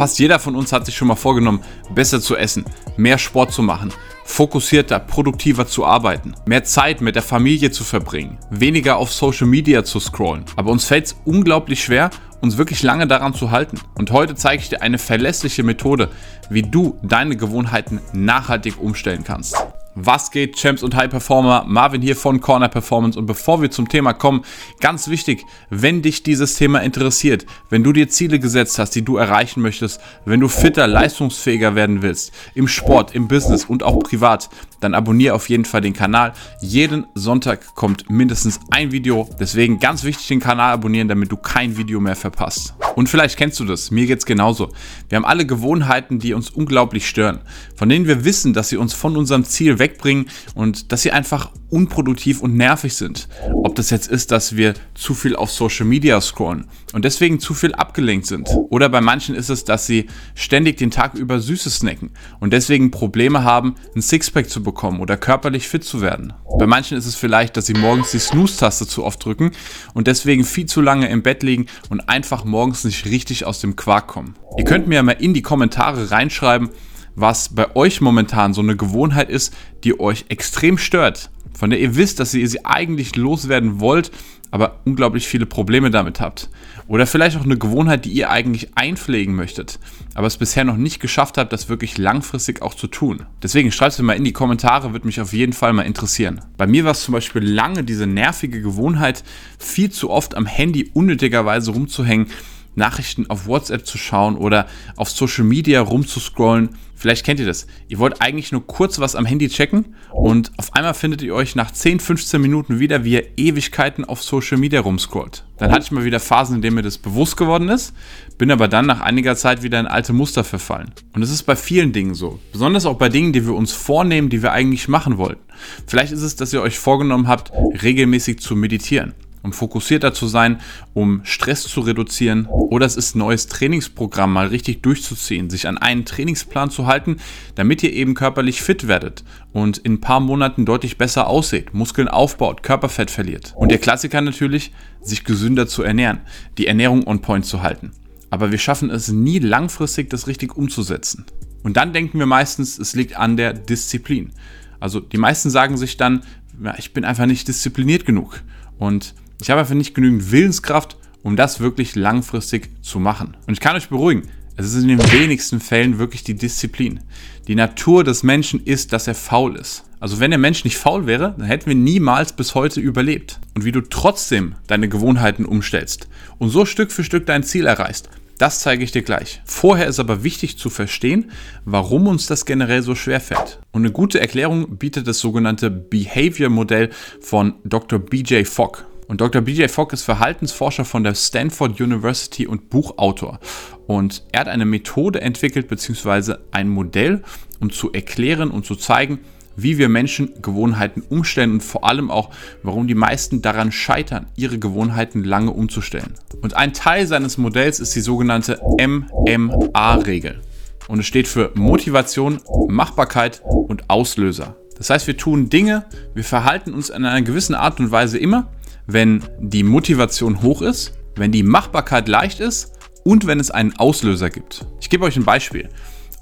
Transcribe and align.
Fast 0.00 0.18
jeder 0.18 0.38
von 0.38 0.56
uns 0.56 0.72
hat 0.72 0.86
sich 0.86 0.96
schon 0.96 1.08
mal 1.08 1.14
vorgenommen, 1.14 1.60
besser 1.94 2.22
zu 2.22 2.34
essen, 2.34 2.64
mehr 2.96 3.18
Sport 3.18 3.52
zu 3.52 3.60
machen, 3.60 3.92
fokussierter, 4.24 4.98
produktiver 4.98 5.66
zu 5.66 5.84
arbeiten, 5.84 6.32
mehr 6.46 6.64
Zeit 6.64 7.02
mit 7.02 7.16
der 7.16 7.22
Familie 7.22 7.70
zu 7.70 7.84
verbringen, 7.84 8.38
weniger 8.48 8.96
auf 8.96 9.12
Social 9.12 9.46
Media 9.46 9.84
zu 9.84 10.00
scrollen. 10.00 10.46
Aber 10.56 10.70
uns 10.70 10.86
fällt 10.86 11.04
es 11.04 11.16
unglaublich 11.26 11.84
schwer, 11.84 12.08
uns 12.40 12.56
wirklich 12.56 12.82
lange 12.82 13.06
daran 13.06 13.34
zu 13.34 13.50
halten. 13.50 13.78
Und 13.94 14.10
heute 14.10 14.34
zeige 14.34 14.62
ich 14.62 14.70
dir 14.70 14.80
eine 14.80 14.96
verlässliche 14.96 15.64
Methode, 15.64 16.08
wie 16.48 16.62
du 16.62 16.98
deine 17.02 17.36
Gewohnheiten 17.36 18.00
nachhaltig 18.14 18.80
umstellen 18.80 19.22
kannst. 19.22 19.54
Was 20.02 20.30
geht, 20.30 20.56
Champs 20.56 20.82
und 20.82 20.94
High 20.94 21.10
Performer? 21.10 21.64
Marvin 21.66 22.00
hier 22.00 22.16
von 22.16 22.40
Corner 22.40 22.68
Performance. 22.68 23.18
Und 23.18 23.26
bevor 23.26 23.60
wir 23.60 23.70
zum 23.70 23.88
Thema 23.88 24.14
kommen, 24.14 24.44
ganz 24.80 25.08
wichtig, 25.08 25.44
wenn 25.68 26.00
dich 26.00 26.22
dieses 26.22 26.54
Thema 26.54 26.80
interessiert, 26.80 27.44
wenn 27.68 27.84
du 27.84 27.92
dir 27.92 28.08
Ziele 28.08 28.38
gesetzt 28.38 28.78
hast, 28.78 28.94
die 28.94 29.04
du 29.04 29.16
erreichen 29.16 29.60
möchtest, 29.60 30.00
wenn 30.24 30.40
du 30.40 30.48
fitter, 30.48 30.86
leistungsfähiger 30.86 31.74
werden 31.74 32.00
willst, 32.00 32.32
im 32.54 32.66
Sport, 32.66 33.14
im 33.14 33.28
Business 33.28 33.66
und 33.66 33.82
auch 33.82 33.98
privat, 33.98 34.48
dann 34.80 34.94
abonniere 34.94 35.34
auf 35.34 35.48
jeden 35.48 35.64
Fall 35.64 35.80
den 35.80 35.92
Kanal. 35.92 36.32
Jeden 36.60 37.06
Sonntag 37.14 37.74
kommt 37.74 38.10
mindestens 38.10 38.60
ein 38.70 38.92
Video. 38.92 39.28
Deswegen 39.38 39.78
ganz 39.78 40.04
wichtig, 40.04 40.26
den 40.28 40.40
Kanal 40.40 40.72
abonnieren, 40.72 41.08
damit 41.08 41.30
du 41.30 41.36
kein 41.36 41.76
Video 41.76 42.00
mehr 42.00 42.16
verpasst. 42.16 42.74
Und 42.96 43.08
vielleicht 43.08 43.36
kennst 43.36 43.60
du 43.60 43.64
das, 43.64 43.90
mir 43.90 44.06
geht's 44.06 44.26
genauso. 44.26 44.72
Wir 45.08 45.16
haben 45.16 45.24
alle 45.24 45.46
Gewohnheiten, 45.46 46.18
die 46.18 46.34
uns 46.34 46.50
unglaublich 46.50 47.08
stören, 47.08 47.40
von 47.76 47.88
denen 47.88 48.06
wir 48.06 48.24
wissen, 48.24 48.52
dass 48.52 48.68
sie 48.68 48.76
uns 48.76 48.94
von 48.94 49.16
unserem 49.16 49.44
Ziel 49.44 49.78
wegbringen 49.78 50.28
und 50.54 50.92
dass 50.92 51.02
sie 51.02 51.12
einfach 51.12 51.50
unproduktiv 51.70 52.42
und 52.42 52.56
nervig 52.56 52.94
sind. 52.94 53.28
Ob 53.52 53.74
das 53.74 53.90
jetzt 53.90 54.08
ist, 54.08 54.30
dass 54.30 54.56
wir 54.56 54.74
zu 54.94 55.14
viel 55.14 55.36
auf 55.36 55.50
Social 55.50 55.86
Media 55.86 56.20
scrollen 56.20 56.66
und 56.92 57.04
deswegen 57.04 57.40
zu 57.40 57.54
viel 57.54 57.74
abgelenkt 57.74 58.26
sind. 58.26 58.48
Oder 58.68 58.88
bei 58.88 59.00
manchen 59.00 59.34
ist 59.34 59.48
es, 59.48 59.64
dass 59.64 59.86
sie 59.86 60.06
ständig 60.34 60.76
den 60.76 60.90
Tag 60.90 61.14
über 61.14 61.40
Süßes 61.40 61.76
snacken 61.76 62.10
und 62.40 62.52
deswegen 62.52 62.90
Probleme 62.90 63.44
haben, 63.44 63.76
ein 63.94 64.02
Sixpack 64.02 64.50
zu 64.50 64.62
bekommen 64.62 65.00
oder 65.00 65.16
körperlich 65.16 65.68
fit 65.68 65.84
zu 65.84 66.00
werden. 66.00 66.32
Bei 66.58 66.66
manchen 66.66 66.98
ist 66.98 67.06
es 67.06 67.14
vielleicht, 67.14 67.56
dass 67.56 67.66
sie 67.66 67.74
morgens 67.74 68.10
die 68.10 68.18
Snooze-Taste 68.18 68.86
zu 68.86 69.04
oft 69.04 69.24
drücken 69.24 69.52
und 69.94 70.06
deswegen 70.06 70.44
viel 70.44 70.66
zu 70.66 70.80
lange 70.80 71.08
im 71.08 71.22
Bett 71.22 71.42
liegen 71.42 71.66
und 71.88 72.08
einfach 72.08 72.44
morgens 72.44 72.84
nicht 72.84 73.06
richtig 73.06 73.46
aus 73.46 73.60
dem 73.60 73.76
Quark 73.76 74.08
kommen. 74.08 74.34
Ihr 74.58 74.64
könnt 74.64 74.88
mir 74.88 74.96
ja 74.96 75.02
mal 75.02 75.12
in 75.12 75.34
die 75.34 75.42
Kommentare 75.42 76.10
reinschreiben, 76.10 76.70
was 77.14 77.50
bei 77.50 77.74
euch 77.76 78.00
momentan 78.00 78.54
so 78.54 78.60
eine 78.60 78.76
Gewohnheit 78.76 79.30
ist, 79.30 79.54
die 79.84 79.98
euch 79.98 80.26
extrem 80.28 80.78
stört, 80.78 81.30
von 81.52 81.70
der 81.70 81.80
ihr 81.80 81.96
wisst, 81.96 82.20
dass 82.20 82.34
ihr 82.34 82.48
sie 82.48 82.64
eigentlich 82.64 83.16
loswerden 83.16 83.80
wollt, 83.80 84.10
aber 84.50 84.80
unglaublich 84.84 85.28
viele 85.28 85.46
Probleme 85.46 85.90
damit 85.90 86.20
habt. 86.20 86.48
Oder 86.88 87.06
vielleicht 87.06 87.36
auch 87.36 87.44
eine 87.44 87.56
Gewohnheit, 87.56 88.04
die 88.04 88.10
ihr 88.10 88.30
eigentlich 88.30 88.76
einpflegen 88.76 89.34
möchtet, 89.34 89.78
aber 90.14 90.26
es 90.26 90.38
bisher 90.38 90.64
noch 90.64 90.76
nicht 90.76 90.98
geschafft 90.98 91.38
habt, 91.38 91.52
das 91.52 91.68
wirklich 91.68 91.98
langfristig 91.98 92.62
auch 92.62 92.74
zu 92.74 92.88
tun. 92.88 93.26
Deswegen 93.42 93.70
schreibt 93.70 93.92
es 93.92 93.98
mir 93.98 94.06
mal 94.06 94.16
in 94.16 94.24
die 94.24 94.32
Kommentare, 94.32 94.92
würde 94.92 95.06
mich 95.06 95.20
auf 95.20 95.32
jeden 95.32 95.52
Fall 95.52 95.72
mal 95.72 95.82
interessieren. 95.82 96.40
Bei 96.56 96.66
mir 96.66 96.84
war 96.84 96.92
es 96.92 97.02
zum 97.02 97.12
Beispiel 97.12 97.42
lange 97.44 97.84
diese 97.84 98.08
nervige 98.08 98.60
Gewohnheit, 98.60 99.22
viel 99.58 99.90
zu 99.90 100.10
oft 100.10 100.34
am 100.34 100.46
Handy 100.46 100.90
unnötigerweise 100.92 101.70
rumzuhängen 101.70 102.26
Nachrichten 102.74 103.28
auf 103.28 103.46
WhatsApp 103.46 103.86
zu 103.86 103.98
schauen 103.98 104.36
oder 104.36 104.66
auf 104.96 105.10
Social 105.10 105.44
Media 105.44 105.80
rumzuscrollen. 105.80 106.70
Vielleicht 106.94 107.24
kennt 107.24 107.40
ihr 107.40 107.46
das. 107.46 107.66
Ihr 107.88 107.98
wollt 107.98 108.20
eigentlich 108.20 108.52
nur 108.52 108.66
kurz 108.66 108.98
was 108.98 109.16
am 109.16 109.24
Handy 109.24 109.48
checken 109.48 109.94
und 110.12 110.52
auf 110.58 110.74
einmal 110.74 110.94
findet 110.94 111.22
ihr 111.22 111.34
euch 111.34 111.56
nach 111.56 111.70
10, 111.70 111.98
15 111.98 112.40
Minuten 112.40 112.78
wieder, 112.78 113.04
wie 113.04 113.14
ihr 113.14 113.26
Ewigkeiten 113.38 114.04
auf 114.04 114.22
Social 114.22 114.58
Media 114.58 114.80
rumscrollt. 114.80 115.44
Dann 115.56 115.72
hatte 115.72 115.84
ich 115.84 115.90
mal 115.92 116.04
wieder 116.04 116.20
Phasen, 116.20 116.56
in 116.56 116.62
denen 116.62 116.76
mir 116.76 116.82
das 116.82 116.98
bewusst 116.98 117.36
geworden 117.36 117.68
ist, 117.68 117.94
bin 118.38 118.50
aber 118.50 118.68
dann 118.68 118.86
nach 118.86 119.00
einiger 119.00 119.34
Zeit 119.34 119.62
wieder 119.62 119.80
in 119.80 119.86
alte 119.86 120.12
Muster 120.12 120.44
verfallen. 120.44 120.90
Und 121.14 121.22
es 121.22 121.30
ist 121.30 121.44
bei 121.44 121.56
vielen 121.56 121.92
Dingen 121.92 122.14
so. 122.14 122.38
Besonders 122.52 122.86
auch 122.86 122.98
bei 122.98 123.08
Dingen, 123.08 123.32
die 123.32 123.46
wir 123.46 123.54
uns 123.54 123.72
vornehmen, 123.72 124.28
die 124.28 124.42
wir 124.42 124.52
eigentlich 124.52 124.88
machen 124.88 125.18
wollten. 125.18 125.42
Vielleicht 125.86 126.12
ist 126.12 126.22
es, 126.22 126.36
dass 126.36 126.52
ihr 126.52 126.62
euch 126.62 126.78
vorgenommen 126.78 127.28
habt, 127.28 127.50
regelmäßig 127.82 128.40
zu 128.40 128.56
meditieren 128.56 129.14
um 129.42 129.52
fokussierter 129.52 130.12
zu 130.12 130.26
sein, 130.26 130.60
um 130.94 131.20
Stress 131.24 131.62
zu 131.62 131.80
reduzieren. 131.80 132.46
Oder 132.46 132.86
es 132.86 132.96
ist 132.96 133.14
ein 133.14 133.20
neues 133.20 133.46
Trainingsprogramm 133.46 134.32
mal 134.32 134.48
richtig 134.48 134.82
durchzuziehen, 134.82 135.50
sich 135.50 135.66
an 135.66 135.78
einen 135.78 136.04
Trainingsplan 136.04 136.70
zu 136.70 136.86
halten, 136.86 137.16
damit 137.54 137.82
ihr 137.82 137.92
eben 137.92 138.14
körperlich 138.14 138.62
fit 138.62 138.86
werdet 138.86 139.24
und 139.52 139.78
in 139.78 139.94
ein 139.94 140.00
paar 140.00 140.20
Monaten 140.20 140.64
deutlich 140.64 140.98
besser 140.98 141.26
aussieht, 141.26 141.74
Muskeln 141.74 142.08
aufbaut, 142.08 142.62
Körperfett 142.62 143.10
verliert. 143.10 143.54
Und 143.56 143.70
der 143.70 143.78
Klassiker 143.78 144.20
natürlich, 144.20 144.72
sich 145.00 145.24
gesünder 145.24 145.66
zu 145.66 145.82
ernähren, 145.82 146.20
die 146.58 146.66
Ernährung 146.66 147.06
on 147.06 147.22
point 147.22 147.46
zu 147.46 147.62
halten. 147.62 147.92
Aber 148.30 148.52
wir 148.52 148.58
schaffen 148.58 148.90
es 148.90 149.08
nie 149.08 149.38
langfristig, 149.38 150.10
das 150.10 150.26
richtig 150.26 150.56
umzusetzen. 150.56 151.24
Und 151.62 151.76
dann 151.76 151.92
denken 151.92 152.18
wir 152.18 152.26
meistens, 152.26 152.78
es 152.78 152.94
liegt 152.94 153.16
an 153.16 153.36
der 153.36 153.52
Disziplin. 153.52 154.30
Also 154.78 155.00
die 155.00 155.18
meisten 155.18 155.50
sagen 155.50 155.76
sich 155.76 155.96
dann, 155.96 156.22
ja, 156.62 156.74
ich 156.78 156.92
bin 156.92 157.04
einfach 157.04 157.26
nicht 157.26 157.48
diszipliniert 157.48 158.06
genug. 158.06 158.42
Und 158.78 159.14
ich 159.40 159.50
habe 159.50 159.60
einfach 159.60 159.74
nicht 159.74 159.94
genügend 159.94 160.30
Willenskraft, 160.30 160.96
um 161.22 161.36
das 161.36 161.60
wirklich 161.60 161.96
langfristig 161.96 162.70
zu 162.82 162.98
machen. 162.98 163.36
Und 163.46 163.54
ich 163.54 163.60
kann 163.60 163.76
euch 163.76 163.88
beruhigen, 163.88 164.22
es 164.56 164.74
ist 164.74 164.82
in 164.82 164.88
den 164.88 165.12
wenigsten 165.12 165.60
Fällen 165.60 165.98
wirklich 165.98 166.24
die 166.24 166.34
Disziplin. 166.34 167.00
Die 167.46 167.54
Natur 167.54 168.04
des 168.04 168.22
Menschen 168.22 168.62
ist, 168.62 168.92
dass 168.92 169.06
er 169.06 169.14
faul 169.14 169.56
ist. 169.56 169.84
Also 170.00 170.20
wenn 170.20 170.30
der 170.30 170.38
Mensch 170.38 170.64
nicht 170.64 170.76
faul 170.76 171.06
wäre, 171.06 171.34
dann 171.36 171.46
hätten 171.46 171.66
wir 171.66 171.74
niemals 171.74 172.32
bis 172.32 172.54
heute 172.54 172.80
überlebt. 172.80 173.40
Und 173.54 173.64
wie 173.64 173.72
du 173.72 173.80
trotzdem 173.80 174.54
deine 174.66 174.88
Gewohnheiten 174.88 175.44
umstellst 175.44 176.08
und 176.38 176.50
so 176.50 176.64
Stück 176.64 176.92
für 176.92 177.04
Stück 177.04 177.26
dein 177.26 177.42
Ziel 177.42 177.66
erreichst, 177.66 178.08
das 178.38 178.60
zeige 178.60 178.84
ich 178.84 178.92
dir 178.92 179.02
gleich. 179.02 179.42
Vorher 179.44 179.86
ist 179.86 179.98
aber 179.98 180.24
wichtig 180.24 180.56
zu 180.56 180.70
verstehen, 180.70 181.30
warum 181.66 182.06
uns 182.06 182.26
das 182.26 182.46
generell 182.46 182.82
so 182.82 182.94
schwer 182.94 183.20
fällt. 183.20 183.60
Und 183.72 183.82
eine 183.82 183.92
gute 183.92 184.18
Erklärung 184.18 184.78
bietet 184.78 185.06
das 185.06 185.18
sogenannte 185.18 185.70
Behavior-Modell 185.70 186.88
von 187.20 187.56
Dr. 187.64 187.98
BJ 187.98 188.44
Fogg. 188.44 188.86
Und 189.10 189.20
Dr. 189.20 189.42
BJ 189.42 189.66
Fogg 189.66 189.92
ist 189.92 190.04
Verhaltensforscher 190.04 190.84
von 190.84 191.02
der 191.02 191.16
Stanford 191.16 191.80
University 191.80 192.46
und 192.46 192.70
Buchautor. 192.70 193.40
Und 193.88 194.22
er 194.30 194.42
hat 194.42 194.46
eine 194.46 194.64
Methode 194.64 195.20
entwickelt, 195.20 195.66
beziehungsweise 195.66 196.44
ein 196.52 196.68
Modell, 196.68 197.24
um 197.58 197.70
zu 197.70 197.92
erklären 197.92 198.52
und 198.52 198.66
zu 198.66 198.76
zeigen, 198.76 199.18
wie 199.56 199.78
wir 199.78 199.88
Menschen 199.88 200.40
Gewohnheiten 200.40 201.02
umstellen 201.08 201.54
und 201.54 201.64
vor 201.64 201.82
allem 201.82 202.08
auch, 202.08 202.30
warum 202.62 202.86
die 202.86 202.94
meisten 202.94 203.42
daran 203.42 203.72
scheitern, 203.72 204.26
ihre 204.36 204.60
Gewohnheiten 204.60 205.24
lange 205.24 205.50
umzustellen. 205.50 206.14
Und 206.40 206.54
ein 206.54 206.72
Teil 206.72 207.08
seines 207.08 207.36
Modells 207.36 207.80
ist 207.80 207.96
die 207.96 208.02
sogenannte 208.02 208.60
MMA-Regel. 208.80 210.40
Und 210.86 211.00
es 211.00 211.06
steht 211.06 211.26
für 211.26 211.50
Motivation, 211.56 212.40
Machbarkeit 212.68 213.42
und 213.44 213.90
Auslöser. 213.90 214.54
Das 214.78 214.88
heißt, 214.88 215.08
wir 215.08 215.16
tun 215.16 215.50
Dinge, 215.50 215.84
wir 216.14 216.24
verhalten 216.24 216.72
uns 216.72 216.90
in 216.90 217.04
einer 217.04 217.22
gewissen 217.22 217.56
Art 217.56 217.80
und 217.80 217.90
Weise 217.90 218.16
immer, 218.16 218.46
wenn 218.92 219.22
die 219.38 219.62
Motivation 219.62 220.42
hoch 220.42 220.62
ist, 220.62 220.92
wenn 221.16 221.32
die 221.32 221.42
Machbarkeit 221.42 222.08
leicht 222.08 222.40
ist 222.40 222.72
und 223.04 223.26
wenn 223.26 223.40
es 223.40 223.50
einen 223.50 223.76
Auslöser 223.76 224.30
gibt. 224.30 224.66
Ich 224.80 224.90
gebe 224.90 225.04
euch 225.04 225.16
ein 225.16 225.24
Beispiel. 225.24 225.68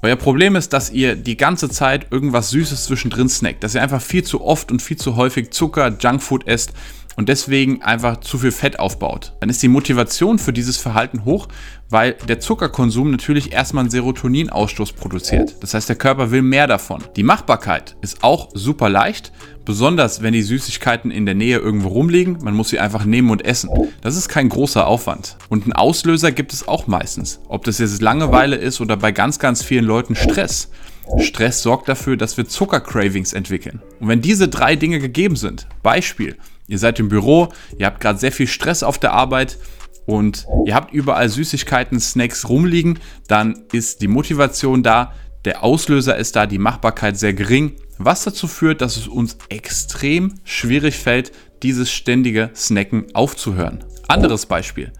Euer 0.01 0.15
Problem 0.15 0.55
ist, 0.55 0.71
dass 0.71 0.91
ihr 0.91 1.15
die 1.15 1.35
ganze 1.35 1.69
Zeit 1.69 2.07
irgendwas 2.11 2.51
Süßes 2.51 2.85
zwischendrin 2.85 3.27
snackt, 3.27 3.63
dass 3.63 3.75
ihr 3.75 3.81
einfach 3.81 4.01
viel 4.01 4.23
zu 4.23 4.41
oft 4.41 4.71
und 4.71 4.81
viel 4.81 4.97
zu 4.97 5.17
häufig 5.17 5.51
Zucker, 5.51 5.97
Junkfood 5.99 6.47
esst 6.47 6.73
und 7.19 7.27
deswegen 7.27 7.81
einfach 7.81 8.21
zu 8.21 8.37
viel 8.37 8.53
Fett 8.53 8.79
aufbaut. 8.79 9.33
Dann 9.41 9.49
ist 9.49 9.61
die 9.61 9.67
Motivation 9.67 10.39
für 10.39 10.53
dieses 10.53 10.77
Verhalten 10.77 11.25
hoch, 11.25 11.49
weil 11.89 12.13
der 12.13 12.39
Zuckerkonsum 12.39 13.11
natürlich 13.11 13.51
erstmal 13.51 13.81
einen 13.81 13.91
Serotoninausstoß 13.91 14.93
produziert. 14.93 15.57
Das 15.59 15.73
heißt, 15.73 15.89
der 15.89 15.97
Körper 15.97 16.31
will 16.31 16.43
mehr 16.43 16.65
davon. 16.65 17.03
Die 17.17 17.23
Machbarkeit 17.23 17.97
ist 17.99 18.23
auch 18.23 18.47
super 18.53 18.87
leicht, 18.87 19.33
besonders 19.65 20.21
wenn 20.21 20.31
die 20.31 20.43
Süßigkeiten 20.43 21.11
in 21.11 21.25
der 21.25 21.35
Nähe 21.35 21.57
irgendwo 21.57 21.89
rumliegen. 21.89 22.37
Man 22.41 22.53
muss 22.53 22.69
sie 22.69 22.79
einfach 22.79 23.03
nehmen 23.03 23.31
und 23.31 23.43
essen. 23.43 23.69
Das 23.99 24.15
ist 24.15 24.29
kein 24.29 24.47
großer 24.47 24.87
Aufwand. 24.87 25.35
Und 25.49 25.63
einen 25.63 25.73
Auslöser 25.73 26.31
gibt 26.31 26.53
es 26.53 26.69
auch 26.69 26.87
meistens. 26.87 27.41
Ob 27.49 27.65
das 27.65 27.79
jetzt 27.79 28.01
Langeweile 28.01 28.55
ist 28.55 28.79
oder 28.79 28.95
bei 28.95 29.11
ganz, 29.11 29.39
ganz 29.39 29.61
vielen 29.61 29.83
Leuten 29.83 30.15
Stress. 30.15 30.69
Stress 31.17 31.63
sorgt 31.63 31.89
dafür, 31.89 32.15
dass 32.15 32.37
wir 32.37 32.47
Zuckercravings 32.47 33.33
entwickeln. 33.33 33.81
Und 33.99 34.07
wenn 34.07 34.21
diese 34.21 34.47
drei 34.47 34.77
Dinge 34.77 34.99
gegeben 34.99 35.35
sind, 35.35 35.67
Beispiel, 35.83 36.37
Ihr 36.69 36.77
seid 36.77 36.99
im 36.99 37.09
Büro, 37.09 37.49
ihr 37.77 37.87
habt 37.87 37.99
gerade 37.99 38.19
sehr 38.19 38.31
viel 38.31 38.47
Stress 38.47 38.83
auf 38.83 38.99
der 38.99 39.11
Arbeit 39.11 39.57
und 40.05 40.47
ihr 40.65 40.75
habt 40.75 40.93
überall 40.93 41.27
Süßigkeiten, 41.27 41.99
Snacks 41.99 42.47
rumliegen, 42.47 42.99
dann 43.27 43.63
ist 43.71 44.01
die 44.01 44.07
Motivation 44.07 44.83
da, 44.83 45.13
der 45.45 45.63
Auslöser 45.63 46.15
ist 46.15 46.35
da, 46.35 46.45
die 46.45 46.59
Machbarkeit 46.59 47.17
sehr 47.17 47.33
gering, 47.33 47.73
was 47.97 48.23
dazu 48.23 48.47
führt, 48.47 48.81
dass 48.81 48.97
es 48.97 49.07
uns 49.07 49.37
extrem 49.49 50.35
schwierig 50.43 50.97
fällt, 50.97 51.31
dieses 51.63 51.91
ständige 51.91 52.51
Snacken 52.55 53.07
aufzuhören. 53.15 53.83
Anderes 54.07 54.45
Beispiel. 54.45 54.91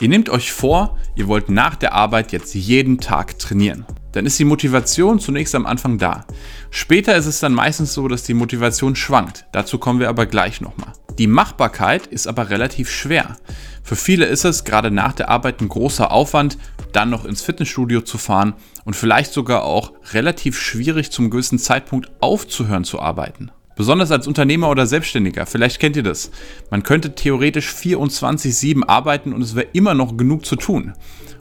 Ihr 0.00 0.08
nehmt 0.08 0.30
euch 0.30 0.52
vor, 0.52 0.98
ihr 1.14 1.28
wollt 1.28 1.50
nach 1.50 1.74
der 1.74 1.92
Arbeit 1.92 2.32
jetzt 2.32 2.54
jeden 2.54 3.00
Tag 3.00 3.38
trainieren. 3.38 3.84
Dann 4.12 4.26
ist 4.26 4.38
die 4.38 4.44
Motivation 4.44 5.18
zunächst 5.20 5.54
am 5.54 5.66
Anfang 5.66 5.98
da. 5.98 6.24
Später 6.70 7.16
ist 7.16 7.26
es 7.26 7.40
dann 7.40 7.52
meistens 7.52 7.92
so, 7.92 8.08
dass 8.08 8.22
die 8.22 8.34
Motivation 8.34 8.96
schwankt. 8.96 9.46
Dazu 9.52 9.78
kommen 9.78 10.00
wir 10.00 10.08
aber 10.08 10.26
gleich 10.26 10.60
nochmal. 10.60 10.92
Die 11.18 11.26
Machbarkeit 11.26 12.06
ist 12.06 12.28
aber 12.28 12.48
relativ 12.50 12.90
schwer. 12.90 13.36
Für 13.82 13.96
viele 13.96 14.26
ist 14.26 14.44
es 14.44 14.64
gerade 14.64 14.90
nach 14.92 15.12
der 15.12 15.28
Arbeit 15.28 15.60
ein 15.60 15.68
großer 15.68 16.12
Aufwand, 16.12 16.58
dann 16.92 17.10
noch 17.10 17.24
ins 17.24 17.42
Fitnessstudio 17.42 18.02
zu 18.02 18.18
fahren 18.18 18.54
und 18.84 18.94
vielleicht 18.94 19.32
sogar 19.32 19.64
auch 19.64 19.92
relativ 20.12 20.58
schwierig 20.58 21.10
zum 21.10 21.30
gewissen 21.30 21.58
Zeitpunkt 21.58 22.10
aufzuhören 22.20 22.84
zu 22.84 23.00
arbeiten. 23.00 23.50
Besonders 23.78 24.10
als 24.10 24.26
Unternehmer 24.26 24.70
oder 24.70 24.88
Selbstständiger, 24.88 25.46
vielleicht 25.46 25.78
kennt 25.78 25.94
ihr 25.94 26.02
das. 26.02 26.32
Man 26.68 26.82
könnte 26.82 27.14
theoretisch 27.14 27.70
24-7 27.70 28.82
arbeiten 28.84 29.32
und 29.32 29.40
es 29.40 29.54
wäre 29.54 29.68
immer 29.72 29.94
noch 29.94 30.16
genug 30.16 30.44
zu 30.44 30.56
tun. 30.56 30.94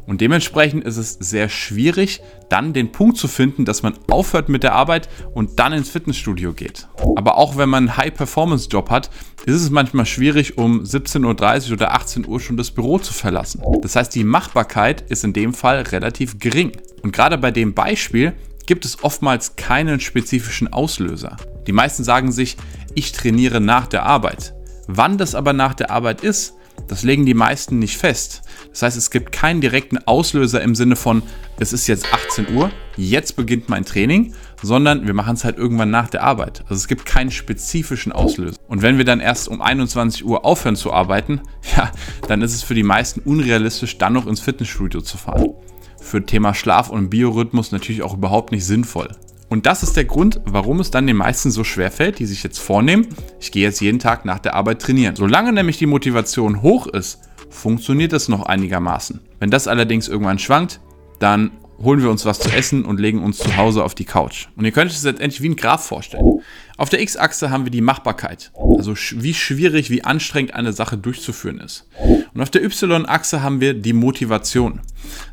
Und 0.05 0.21
dementsprechend 0.21 0.83
ist 0.83 0.97
es 0.97 1.13
sehr 1.13 1.49
schwierig, 1.49 2.21
dann 2.47 2.73
den 2.73 2.91
Punkt 2.91 3.17
zu 3.17 3.27
finden, 3.27 3.65
dass 3.65 3.81
man 3.81 3.95
aufhört 4.11 4.49
mit 4.49 4.61
der 4.61 4.73
Arbeit 4.73 5.09
und 5.33 5.57
dann 5.57 5.73
ins 5.73 5.89
Fitnessstudio 5.89 6.53
geht. 6.53 6.87
Aber 7.15 7.37
auch 7.37 7.57
wenn 7.57 7.69
man 7.69 7.89
einen 7.89 7.97
High-Performance-Job 7.97 8.91
hat, 8.91 9.09
ist 9.47 9.55
es 9.55 9.71
manchmal 9.71 10.05
schwierig, 10.05 10.59
um 10.59 10.83
17.30 10.83 11.69
Uhr 11.69 11.73
oder 11.73 11.95
18 11.95 12.27
Uhr 12.27 12.39
schon 12.39 12.55
das 12.55 12.69
Büro 12.69 12.99
zu 12.99 13.13
verlassen. 13.15 13.63
Das 13.81 13.95
heißt, 13.95 14.13
die 14.13 14.23
Machbarkeit 14.23 15.01
ist 15.09 15.23
in 15.23 15.33
dem 15.33 15.55
Fall 15.55 15.81
relativ 15.81 16.37
gering. 16.37 16.73
Und 17.01 17.13
gerade 17.13 17.39
bei 17.39 17.49
dem 17.49 17.73
Beispiel 17.73 18.33
gibt 18.67 18.85
es 18.85 19.03
oftmals 19.03 19.55
keinen 19.55 19.99
spezifischen 19.99 20.71
Auslöser. 20.71 21.35
Die 21.67 21.73
meisten 21.73 22.03
sagen 22.03 22.31
sich, 22.31 22.57
ich 22.95 23.11
trainiere 23.11 23.61
nach 23.61 23.87
der 23.87 24.03
Arbeit. 24.03 24.53
Wann 24.87 25.17
das 25.17 25.35
aber 25.35 25.53
nach 25.53 25.73
der 25.73 25.91
Arbeit 25.91 26.21
ist, 26.21 26.53
das 26.87 27.03
legen 27.03 27.25
die 27.25 27.33
meisten 27.33 27.79
nicht 27.79 27.97
fest. 27.97 28.43
Das 28.69 28.81
heißt, 28.83 28.97
es 28.97 29.11
gibt 29.11 29.31
keinen 29.31 29.59
direkten 29.59 29.97
Auslöser 29.97 30.61
im 30.61 30.75
Sinne 30.75 30.95
von, 30.95 31.23
es 31.59 31.73
ist 31.73 31.87
jetzt 31.87 32.13
18 32.13 32.55
Uhr, 32.55 32.71
jetzt 32.95 33.35
beginnt 33.35 33.67
mein 33.67 33.83
Training, 33.83 34.33
sondern 34.61 35.05
wir 35.05 35.13
machen 35.13 35.33
es 35.33 35.43
halt 35.43 35.57
irgendwann 35.57 35.89
nach 35.89 36.09
der 36.09 36.23
Arbeit. 36.23 36.61
Also 36.63 36.75
es 36.75 36.87
gibt 36.87 37.05
keinen 37.05 37.31
spezifischen 37.31 38.11
Auslöser. 38.11 38.57
Und 38.67 38.81
wenn 38.81 38.97
wir 38.97 39.05
dann 39.05 39.19
erst 39.19 39.49
um 39.49 39.61
21 39.61 40.23
Uhr 40.23 40.45
aufhören 40.45 40.75
zu 40.75 40.93
arbeiten, 40.93 41.41
ja, 41.75 41.91
dann 42.27 42.41
ist 42.41 42.53
es 42.53 42.63
für 42.63 42.75
die 42.75 42.83
meisten 42.83 43.19
unrealistisch, 43.19 43.97
dann 43.97 44.13
noch 44.13 44.27
ins 44.27 44.39
Fitnessstudio 44.39 45.01
zu 45.01 45.17
fahren. 45.17 45.53
Für 45.99 46.25
Thema 46.25 46.53
Schlaf 46.53 46.89
und 46.89 47.09
Biorhythmus 47.09 47.71
natürlich 47.71 48.03
auch 48.03 48.13
überhaupt 48.13 48.51
nicht 48.51 48.65
sinnvoll. 48.65 49.09
Und 49.49 49.65
das 49.65 49.83
ist 49.83 49.95
der 49.95 50.05
Grund, 50.05 50.41
warum 50.45 50.79
es 50.79 50.91
dann 50.91 51.07
den 51.07 51.15
meisten 51.15 51.51
so 51.51 51.63
schwer 51.63 51.89
fällt, 51.89 52.19
die 52.19 52.25
sich 52.25 52.43
jetzt 52.43 52.59
vornehmen, 52.59 53.07
ich 53.39 53.51
gehe 53.51 53.63
jetzt 53.63 53.79
jeden 53.79 53.99
Tag 53.99 54.25
nach 54.25 54.39
der 54.39 54.55
Arbeit 54.55 54.81
trainieren. 54.81 55.15
Solange 55.15 55.53
nämlich 55.53 55.77
die 55.77 55.85
Motivation 55.85 56.61
hoch 56.61 56.87
ist, 56.87 57.19
funktioniert 57.49 58.13
es 58.13 58.27
noch 58.27 58.43
einigermaßen. 58.43 59.21
Wenn 59.39 59.49
das 59.49 59.67
allerdings 59.67 60.09
irgendwann 60.09 60.39
schwankt, 60.39 60.81
dann 61.19 61.51
holen 61.81 62.01
wir 62.01 62.09
uns 62.09 62.25
was 62.25 62.39
zu 62.39 62.49
essen 62.49 62.85
und 62.85 62.99
legen 62.99 63.23
uns 63.23 63.37
zu 63.37 63.55
Hause 63.57 63.83
auf 63.83 63.95
die 63.95 64.05
Couch. 64.05 64.47
Und 64.55 64.65
ihr 64.65 64.71
könnt 64.71 64.91
es 64.91 65.03
letztendlich 65.03 65.41
wie 65.41 65.49
ein 65.49 65.55
Graph 65.55 65.85
vorstellen. 65.85 66.41
Auf 66.77 66.89
der 66.89 67.01
X-Achse 67.01 67.49
haben 67.49 67.65
wir 67.65 67.71
die 67.71 67.81
Machbarkeit, 67.81 68.51
also 68.77 68.93
wie 69.15 69.33
schwierig, 69.33 69.89
wie 69.89 70.03
anstrengend 70.03 70.53
eine 70.53 70.73
Sache 70.73 70.97
durchzuführen 70.97 71.59
ist. 71.59 71.87
Und 72.33 72.41
auf 72.41 72.51
der 72.51 72.63
Y-Achse 72.63 73.41
haben 73.41 73.61
wir 73.61 73.73
die 73.73 73.93
Motivation. 73.93 74.81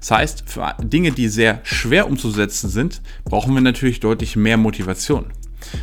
Das 0.00 0.10
heißt, 0.10 0.44
für 0.46 0.74
Dinge, 0.82 1.12
die 1.12 1.28
sehr 1.28 1.60
schwer 1.64 2.06
umzusetzen 2.06 2.70
sind, 2.70 3.02
brauchen 3.24 3.52
wir 3.54 3.60
natürlich 3.60 4.00
deutlich 4.00 4.36
mehr 4.36 4.56
Motivation. 4.56 5.26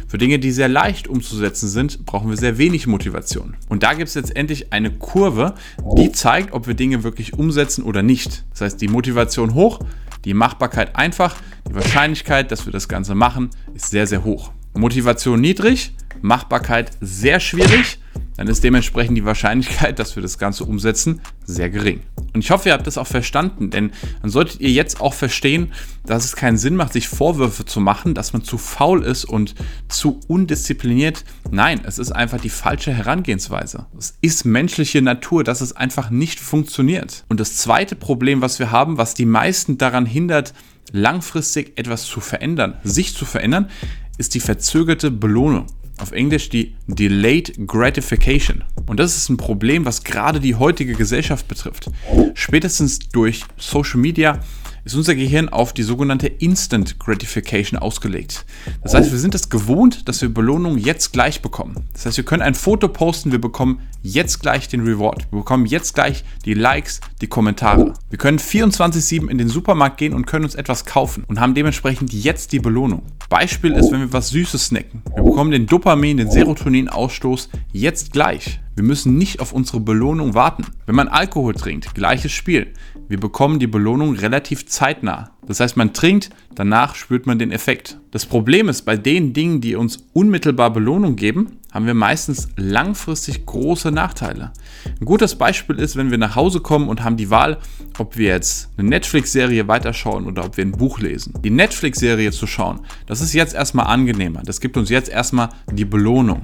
Für 0.08 0.18
Dinge, 0.18 0.40
die 0.40 0.52
sehr 0.52 0.68
leicht 0.68 1.08
umzusetzen 1.08 1.68
sind, 1.68 2.06
brauchen 2.06 2.30
wir 2.30 2.38
sehr 2.38 2.58
wenig 2.58 2.88
Motivation. 2.88 3.56
Und 3.70 3.84
da 3.84 3.94
gibt 3.94 4.10
es 4.10 4.16
letztendlich 4.16 4.74
eine 4.74 4.92
Kurve, 4.92 5.56
die 5.98 6.12
zeigt, 6.12 6.54
ob 6.54 6.68
wir 6.68 6.74
Dinge 6.74 7.04
wirklich 7.04 7.34
umsetzen 7.34 7.84
oder 7.84 8.04
nicht. 8.04 8.44
Das 8.52 8.62
heißt, 8.62 8.82
die 8.82 8.88
Motivation 8.88 9.54
hoch, 9.54 9.80
die 10.26 10.34
Machbarkeit 10.34 10.96
einfach, 10.96 11.36
die 11.68 11.76
Wahrscheinlichkeit, 11.76 12.52
dass 12.52 12.66
wir 12.66 12.74
das 12.74 12.88
Ganze 12.88 13.16
machen, 13.16 13.50
ist 13.74 13.90
sehr, 13.90 14.08
sehr 14.08 14.24
hoch. 14.24 14.52
Motivation 14.74 15.42
niedrig, 15.42 15.94
Machbarkeit 16.22 16.92
sehr 17.02 17.40
schwierig, 17.40 18.00
dann 18.42 18.48
ist 18.48 18.64
dementsprechend 18.64 19.16
die 19.16 19.24
Wahrscheinlichkeit, 19.24 20.00
dass 20.00 20.16
wir 20.16 20.24
das 20.24 20.40
Ganze 20.40 20.64
umsetzen, 20.64 21.22
sehr 21.46 21.70
gering. 21.70 22.00
Und 22.34 22.44
ich 22.44 22.50
hoffe, 22.50 22.70
ihr 22.70 22.74
habt 22.74 22.88
das 22.88 22.98
auch 22.98 23.06
verstanden, 23.06 23.70
denn 23.70 23.92
dann 24.24 24.32
solltet 24.32 24.62
ihr 24.62 24.72
jetzt 24.72 25.00
auch 25.00 25.14
verstehen, 25.14 25.74
dass 26.08 26.26
es 26.26 26.36
keinen 26.36 26.58
Sinn 26.58 26.76
macht, 26.76 26.94
sich 26.94 27.08
Vorwürfe 27.08 27.66
zu 27.66 27.80
machen, 27.80 28.16
dass 28.16 28.34
man 28.34 28.44
zu 28.44 28.58
faul 28.58 29.04
ist 29.04 29.26
und 29.26 29.54
zu 29.90 30.20
undiszipliniert. 30.28 31.24
Nein, 31.52 31.82
es 31.86 32.00
ist 32.00 32.12
einfach 32.14 32.42
die 32.42 32.50
falsche 32.50 32.92
Herangehensweise. 32.92 33.86
Es 33.96 34.16
ist 34.22 34.44
menschliche 34.44 35.04
Natur, 35.04 35.44
dass 35.44 35.62
es 35.62 35.74
einfach 35.74 36.10
nicht 36.10 36.40
funktioniert. 36.40 37.26
Und 37.30 37.40
das 37.40 37.58
zweite 37.58 37.96
Problem, 37.96 38.42
was 38.42 38.58
wir 38.58 38.72
haben, 38.72 38.98
was 38.98 39.14
die 39.14 39.28
meisten 39.28 39.78
daran 39.78 40.08
hindert, 40.08 40.56
langfristig 40.92 41.78
etwas 41.78 42.06
zu 42.06 42.22
verändern, 42.22 42.74
sich 42.84 43.14
zu 43.16 43.26
verändern, 43.26 43.70
ist 44.18 44.34
die 44.34 44.40
verzögerte 44.40 45.12
Belohnung 45.12 45.68
auf 46.02 46.12
Englisch 46.12 46.50
die 46.50 46.76
Delayed 46.88 47.68
Gratification. 47.68 48.64
Und 48.88 49.00
das 49.00 49.16
ist 49.16 49.30
ein 49.30 49.38
Problem, 49.38 49.86
was 49.86 50.04
gerade 50.04 50.40
die 50.40 50.56
heutige 50.56 50.94
Gesellschaft 50.94 51.48
betrifft. 51.48 51.90
Spätestens 52.34 53.00
durch 53.00 53.44
Social 53.58 54.00
Media 54.00 54.40
ist 54.84 54.96
unser 54.96 55.16
Gehirn 55.16 55.50
auf 55.50 55.74
die 55.74 55.84
sogenannte 55.84 56.28
Instant 56.28 57.00
Gratification 57.00 57.80
ausgelegt. 57.80 58.46
Das 58.84 58.94
heißt, 58.94 59.12
wir 59.12 59.20
sind 59.20 59.36
es 59.36 59.50
gewohnt, 59.50 60.08
dass 60.08 60.22
wir 60.22 60.34
Belohnung 60.34 60.78
jetzt 60.78 61.14
gleich 61.14 61.42
bekommen. 61.42 61.76
Das 61.94 62.06
heißt, 62.06 62.18
wir 62.18 62.26
können 62.26 62.42
ein 62.42 62.56
Foto 62.56 62.88
posten, 62.88 63.32
wir 63.32 63.42
bekommen 63.42 63.82
jetzt 64.04 64.40
gleich 64.40 64.68
den 64.68 64.82
Reward. 64.82 65.32
Wir 65.32 65.40
bekommen 65.40 65.66
jetzt 65.66 65.94
gleich 65.94 66.24
die 66.46 66.56
Likes, 66.56 67.02
die 67.22 67.28
Kommentare. 67.28 67.94
Wir 68.10 68.18
können 68.18 68.40
24/7 68.40 69.30
in 69.30 69.38
den 69.38 69.50
Supermarkt 69.50 69.98
gehen 69.98 70.14
und 70.14 70.26
können 70.26 70.46
uns 70.46 70.56
etwas 70.56 70.86
kaufen 70.86 71.24
und 71.28 71.40
haben 71.40 71.54
dementsprechend 71.54 72.12
jetzt 72.14 72.52
die 72.52 72.60
Belohnung. 72.60 73.04
Beispiel 73.30 73.74
ist, 73.74 73.92
wenn 73.92 74.00
wir 74.00 74.14
was 74.14 74.30
Süßes 74.30 74.68
snacken. 74.68 75.04
Wir 75.16 75.24
bekommen 75.24 75.52
den 75.52 75.68
Dopamin, 75.68 76.18
den 76.18 76.32
Serotoninausstoß 76.32 77.50
jetzt 77.72 78.12
gleich. 78.12 78.60
Wir 78.76 78.84
müssen 78.84 79.18
nicht 79.18 79.42
auf 79.42 79.54
unsere 79.54 79.82
Belohnung 79.82 80.34
warten. 80.34 80.66
Wenn 80.86 80.96
man 80.96 81.10
Alkohol 81.10 81.54
trinkt, 81.54 81.94
gleiches 81.94 82.32
Spiel. 82.32 82.74
Wir 83.12 83.20
bekommen 83.20 83.60
die 83.60 83.68
Belohnung 83.68 84.16
relativ 84.16 84.68
zeitnah. 84.68 85.32
Das 85.46 85.60
heißt, 85.60 85.76
man 85.76 85.92
trinkt, 85.92 86.30
danach 86.56 86.96
spürt 86.96 87.28
man 87.28 87.40
den 87.40 87.52
Effekt. 87.52 88.00
Das 88.12 88.26
Problem 88.26 88.70
ist, 88.70 88.84
bei 88.84 88.96
den 88.96 89.34
Dingen, 89.34 89.60
die 89.60 89.76
uns 89.76 90.08
unmittelbar 90.14 90.72
Belohnung 90.72 91.18
geben, 91.18 91.58
haben 91.74 91.88
wir 91.88 91.94
meistens 91.94 92.48
langfristig 92.56 93.46
große 93.46 93.92
Nachteile. 93.92 94.54
Ein 94.98 95.04
gutes 95.04 95.36
Beispiel 95.36 95.78
ist, 95.78 95.98
wenn 95.98 96.10
wir 96.10 96.18
nach 96.18 96.38
Hause 96.38 96.62
kommen 96.62 96.88
und 96.88 97.04
haben 97.04 97.18
die 97.18 97.30
Wahl, 97.30 97.58
ob 97.98 98.16
wir 98.16 98.28
jetzt 98.30 98.70
eine 98.78 98.88
Netflix-Serie 98.88 99.68
weiterschauen 99.68 100.26
oder 100.26 100.46
ob 100.46 100.56
wir 100.56 100.64
ein 100.64 100.72
Buch 100.72 101.00
lesen. 101.00 101.34
Die 101.44 101.50
Netflix-Serie 101.50 102.32
zu 102.32 102.48
schauen, 102.48 102.80
das 103.08 103.20
ist 103.20 103.34
jetzt 103.34 103.54
erstmal 103.54 103.88
angenehmer. 103.88 104.42
Das 104.46 104.62
gibt 104.62 104.78
uns 104.78 104.90
jetzt 104.90 105.10
erstmal 105.10 105.50
die 105.70 105.84
Belohnung. 105.84 106.44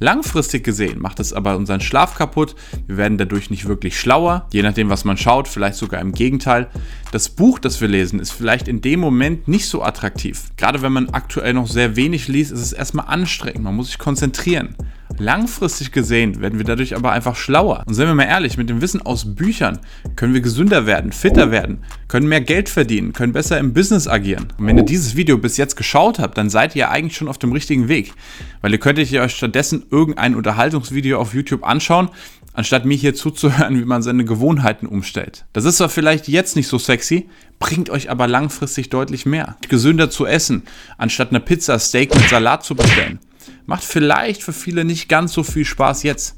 Langfristig 0.00 0.64
gesehen 0.64 1.00
macht 1.00 1.20
es 1.20 1.32
aber 1.32 1.56
unseren 1.56 1.80
Schlaf 1.80 2.16
kaputt. 2.16 2.56
Wir 2.86 2.96
werden 2.96 3.16
dadurch 3.16 3.50
nicht 3.50 3.66
wirklich 3.66 3.98
schlauer, 3.98 4.48
je 4.52 4.62
nachdem, 4.62 4.90
was 4.90 5.04
man 5.04 5.16
schaut, 5.16 5.46
vielleicht 5.46 5.76
sogar 5.76 6.00
im 6.00 6.12
Gegenteil. 6.12 6.68
Das 7.12 7.28
Buch, 7.28 7.58
das 7.58 7.80
wir 7.80 7.88
lesen, 7.88 8.18
ist 8.18 8.32
vielleicht 8.32 8.66
in 8.66 8.80
dem 8.80 8.98
Moment 8.98 9.46
nicht 9.46 9.68
so 9.68 9.82
attraktiv. 9.82 10.50
Gerade 10.56 10.82
wenn 10.82 10.92
man 10.92 11.10
aktuell 11.10 11.54
noch 11.54 11.68
sehr 11.68 11.94
wenig 11.94 12.26
liest, 12.26 12.50
ist 12.50 12.60
es 12.60 12.72
erstmal 12.72 13.06
anstrengend. 13.06 13.62
Man 13.62 13.76
muss 13.76 13.86
sich 13.86 13.98
konzentrieren. 13.98 14.74
Langfristig 15.18 15.92
gesehen 15.92 16.40
werden 16.40 16.58
wir 16.58 16.64
dadurch 16.64 16.96
aber 16.96 17.12
einfach 17.12 17.36
schlauer. 17.36 17.84
Und 17.86 17.94
seien 17.94 18.08
wir 18.08 18.14
mal 18.14 18.24
ehrlich, 18.24 18.56
mit 18.56 18.68
dem 18.68 18.80
Wissen 18.80 19.02
aus 19.02 19.34
Büchern 19.34 19.78
können 20.16 20.34
wir 20.34 20.40
gesünder 20.40 20.86
werden, 20.86 21.12
fitter 21.12 21.50
werden, 21.50 21.78
können 22.08 22.28
mehr 22.28 22.40
Geld 22.40 22.68
verdienen, 22.68 23.12
können 23.12 23.32
besser 23.32 23.58
im 23.58 23.72
Business 23.72 24.08
agieren. 24.08 24.48
Und 24.58 24.66
wenn 24.66 24.76
ihr 24.76 24.84
dieses 24.84 25.16
Video 25.16 25.38
bis 25.38 25.56
jetzt 25.56 25.76
geschaut 25.76 26.18
habt, 26.18 26.36
dann 26.36 26.50
seid 26.50 26.74
ihr 26.74 26.90
eigentlich 26.90 27.16
schon 27.16 27.28
auf 27.28 27.38
dem 27.38 27.52
richtigen 27.52 27.88
Weg. 27.88 28.12
Weil 28.60 28.72
ihr 28.72 28.78
könntet 28.78 29.12
euch 29.12 29.34
stattdessen 29.34 29.84
irgendein 29.90 30.34
Unterhaltungsvideo 30.34 31.18
auf 31.18 31.34
YouTube 31.34 31.64
anschauen, 31.64 32.08
anstatt 32.52 32.84
mir 32.84 32.96
hier 32.96 33.14
zuzuhören, 33.14 33.78
wie 33.78 33.84
man 33.84 34.02
seine 34.02 34.24
Gewohnheiten 34.24 34.86
umstellt. 34.86 35.44
Das 35.52 35.64
ist 35.64 35.76
zwar 35.76 35.88
vielleicht 35.88 36.28
jetzt 36.28 36.56
nicht 36.56 36.68
so 36.68 36.78
sexy, 36.78 37.28
bringt 37.58 37.90
euch 37.90 38.10
aber 38.10 38.26
langfristig 38.26 38.90
deutlich 38.90 39.26
mehr. 39.26 39.56
Gesünder 39.68 40.10
zu 40.10 40.26
essen, 40.26 40.62
anstatt 40.98 41.30
eine 41.30 41.40
Pizza, 41.40 41.78
Steak 41.78 42.14
mit 42.14 42.28
Salat 42.28 42.64
zu 42.64 42.74
bestellen. 42.74 43.18
Macht 43.66 43.84
vielleicht 43.84 44.42
für 44.42 44.52
viele 44.52 44.84
nicht 44.84 45.08
ganz 45.08 45.32
so 45.32 45.42
viel 45.42 45.64
Spaß 45.64 46.02
jetzt, 46.02 46.36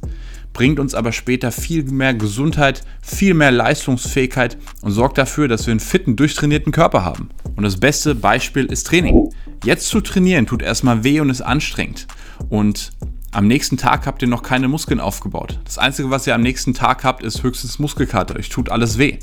bringt 0.53 0.81
uns 0.81 0.95
aber 0.95 1.13
später 1.13 1.53
viel 1.53 1.85
mehr 1.85 2.15
Gesundheit, 2.15 2.83
viel 3.03 3.35
mehr 3.35 3.51
Leistungsfähigkeit 3.51 4.57
und 4.81 4.93
sorgt 4.93 5.19
dafür, 5.19 5.49
dass 5.49 5.67
wir 5.67 5.73
einen 5.73 5.81
fitten, 5.81 6.17
durchtrainierten 6.17 6.73
Körper 6.73 7.05
haben. 7.05 7.29
Und 7.57 7.63
das 7.65 7.79
beste 7.79 8.15
Beispiel 8.15 8.65
ist 8.65 8.87
Training. 8.87 9.29
Jetzt 9.65 9.89
zu 9.89 10.01
trainieren 10.01 10.47
tut 10.47 10.63
erstmal 10.63 11.05
weh 11.05 11.21
und 11.21 11.29
ist 11.29 11.43
anstrengend. 11.43 12.07
Und 12.49 12.93
am 13.33 13.47
nächsten 13.47 13.77
Tag 13.77 14.07
habt 14.07 14.23
ihr 14.23 14.29
noch 14.29 14.43
keine 14.43 14.67
Muskeln 14.67 14.99
aufgebaut. 14.99 15.61
Das 15.65 15.77
Einzige, 15.77 16.09
was 16.09 16.27
ihr 16.27 16.35
am 16.35 16.41
nächsten 16.41 16.73
Tag 16.73 17.05
habt, 17.05 17.23
ist 17.23 17.43
höchstens 17.43 17.79
Muskelkater. 17.79 18.37
Euch 18.37 18.49
tut 18.49 18.71
alles 18.71 18.97
weh. 18.97 19.19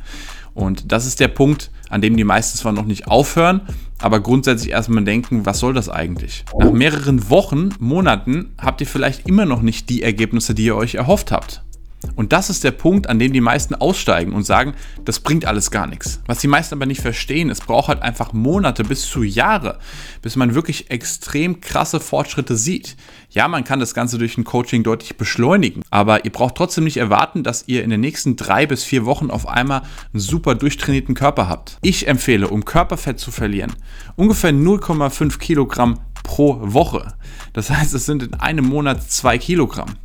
Und 0.53 0.91
das 0.91 1.07
ist 1.07 1.19
der 1.19 1.29
Punkt, 1.29 1.71
an 1.89 2.01
dem 2.01 2.15
die 2.15 2.23
meisten 2.23 2.59
zwar 2.59 2.73
noch 2.73 2.85
nicht 2.85 3.07
aufhören, 3.07 3.61
aber 4.03 4.19
grundsätzlich 4.19 4.71
erstmal 4.71 5.03
denken, 5.03 5.45
was 5.45 5.59
soll 5.59 5.73
das 5.73 5.87
eigentlich? 5.87 6.43
Nach 6.57 6.71
mehreren 6.71 7.29
Wochen, 7.29 7.69
Monaten 7.79 8.53
habt 8.59 8.81
ihr 8.81 8.87
vielleicht 8.87 9.27
immer 9.27 9.45
noch 9.45 9.61
nicht 9.61 9.89
die 9.89 10.03
Ergebnisse, 10.03 10.53
die 10.53 10.65
ihr 10.65 10.75
euch 10.75 10.95
erhofft 10.95 11.31
habt. 11.31 11.63
Und 12.15 12.33
das 12.33 12.49
ist 12.49 12.63
der 12.63 12.71
Punkt, 12.71 13.07
an 13.07 13.19
dem 13.19 13.33
die 13.33 13.41
meisten 13.41 13.75
aussteigen 13.75 14.33
und 14.33 14.43
sagen, 14.43 14.73
das 15.05 15.19
bringt 15.19 15.45
alles 15.45 15.71
gar 15.71 15.87
nichts. 15.87 16.21
Was 16.25 16.39
die 16.39 16.47
meisten 16.47 16.75
aber 16.75 16.85
nicht 16.85 17.01
verstehen, 17.01 17.49
es 17.49 17.61
braucht 17.61 17.87
halt 17.87 18.01
einfach 18.01 18.33
Monate 18.33 18.83
bis 18.83 19.09
zu 19.09 19.23
Jahre, 19.23 19.79
bis 20.21 20.35
man 20.35 20.55
wirklich 20.55 20.91
extrem 20.91 21.61
krasse 21.61 21.99
Fortschritte 21.99 22.55
sieht. 22.55 22.95
Ja, 23.29 23.47
man 23.47 23.63
kann 23.63 23.79
das 23.79 23.93
Ganze 23.93 24.17
durch 24.17 24.37
ein 24.37 24.43
Coaching 24.43 24.83
deutlich 24.83 25.17
beschleunigen, 25.17 25.81
aber 25.89 26.25
ihr 26.25 26.31
braucht 26.31 26.55
trotzdem 26.55 26.83
nicht 26.83 26.97
erwarten, 26.97 27.43
dass 27.43 27.67
ihr 27.67 27.83
in 27.83 27.89
den 27.89 28.01
nächsten 28.01 28.35
drei 28.35 28.65
bis 28.67 28.83
vier 28.83 29.05
Wochen 29.05 29.31
auf 29.31 29.47
einmal 29.47 29.81
einen 30.13 30.19
super 30.19 30.55
durchtrainierten 30.55 31.15
Körper 31.15 31.49
habt. 31.49 31.77
Ich 31.81 32.07
empfehle, 32.07 32.47
um 32.47 32.65
Körperfett 32.65 33.19
zu 33.19 33.31
verlieren, 33.31 33.73
ungefähr 34.15 34.51
0,5 34.51 35.39
Kilogramm 35.39 35.99
pro 36.23 36.59
Woche. 36.61 37.13
Das 37.53 37.69
heißt, 37.69 37.93
es 37.93 38.05
sind 38.05 38.23
in 38.23 38.33
einem 38.35 38.65
Monat 38.65 39.03
zwei 39.11 39.37
Kilogramm. 39.37 39.95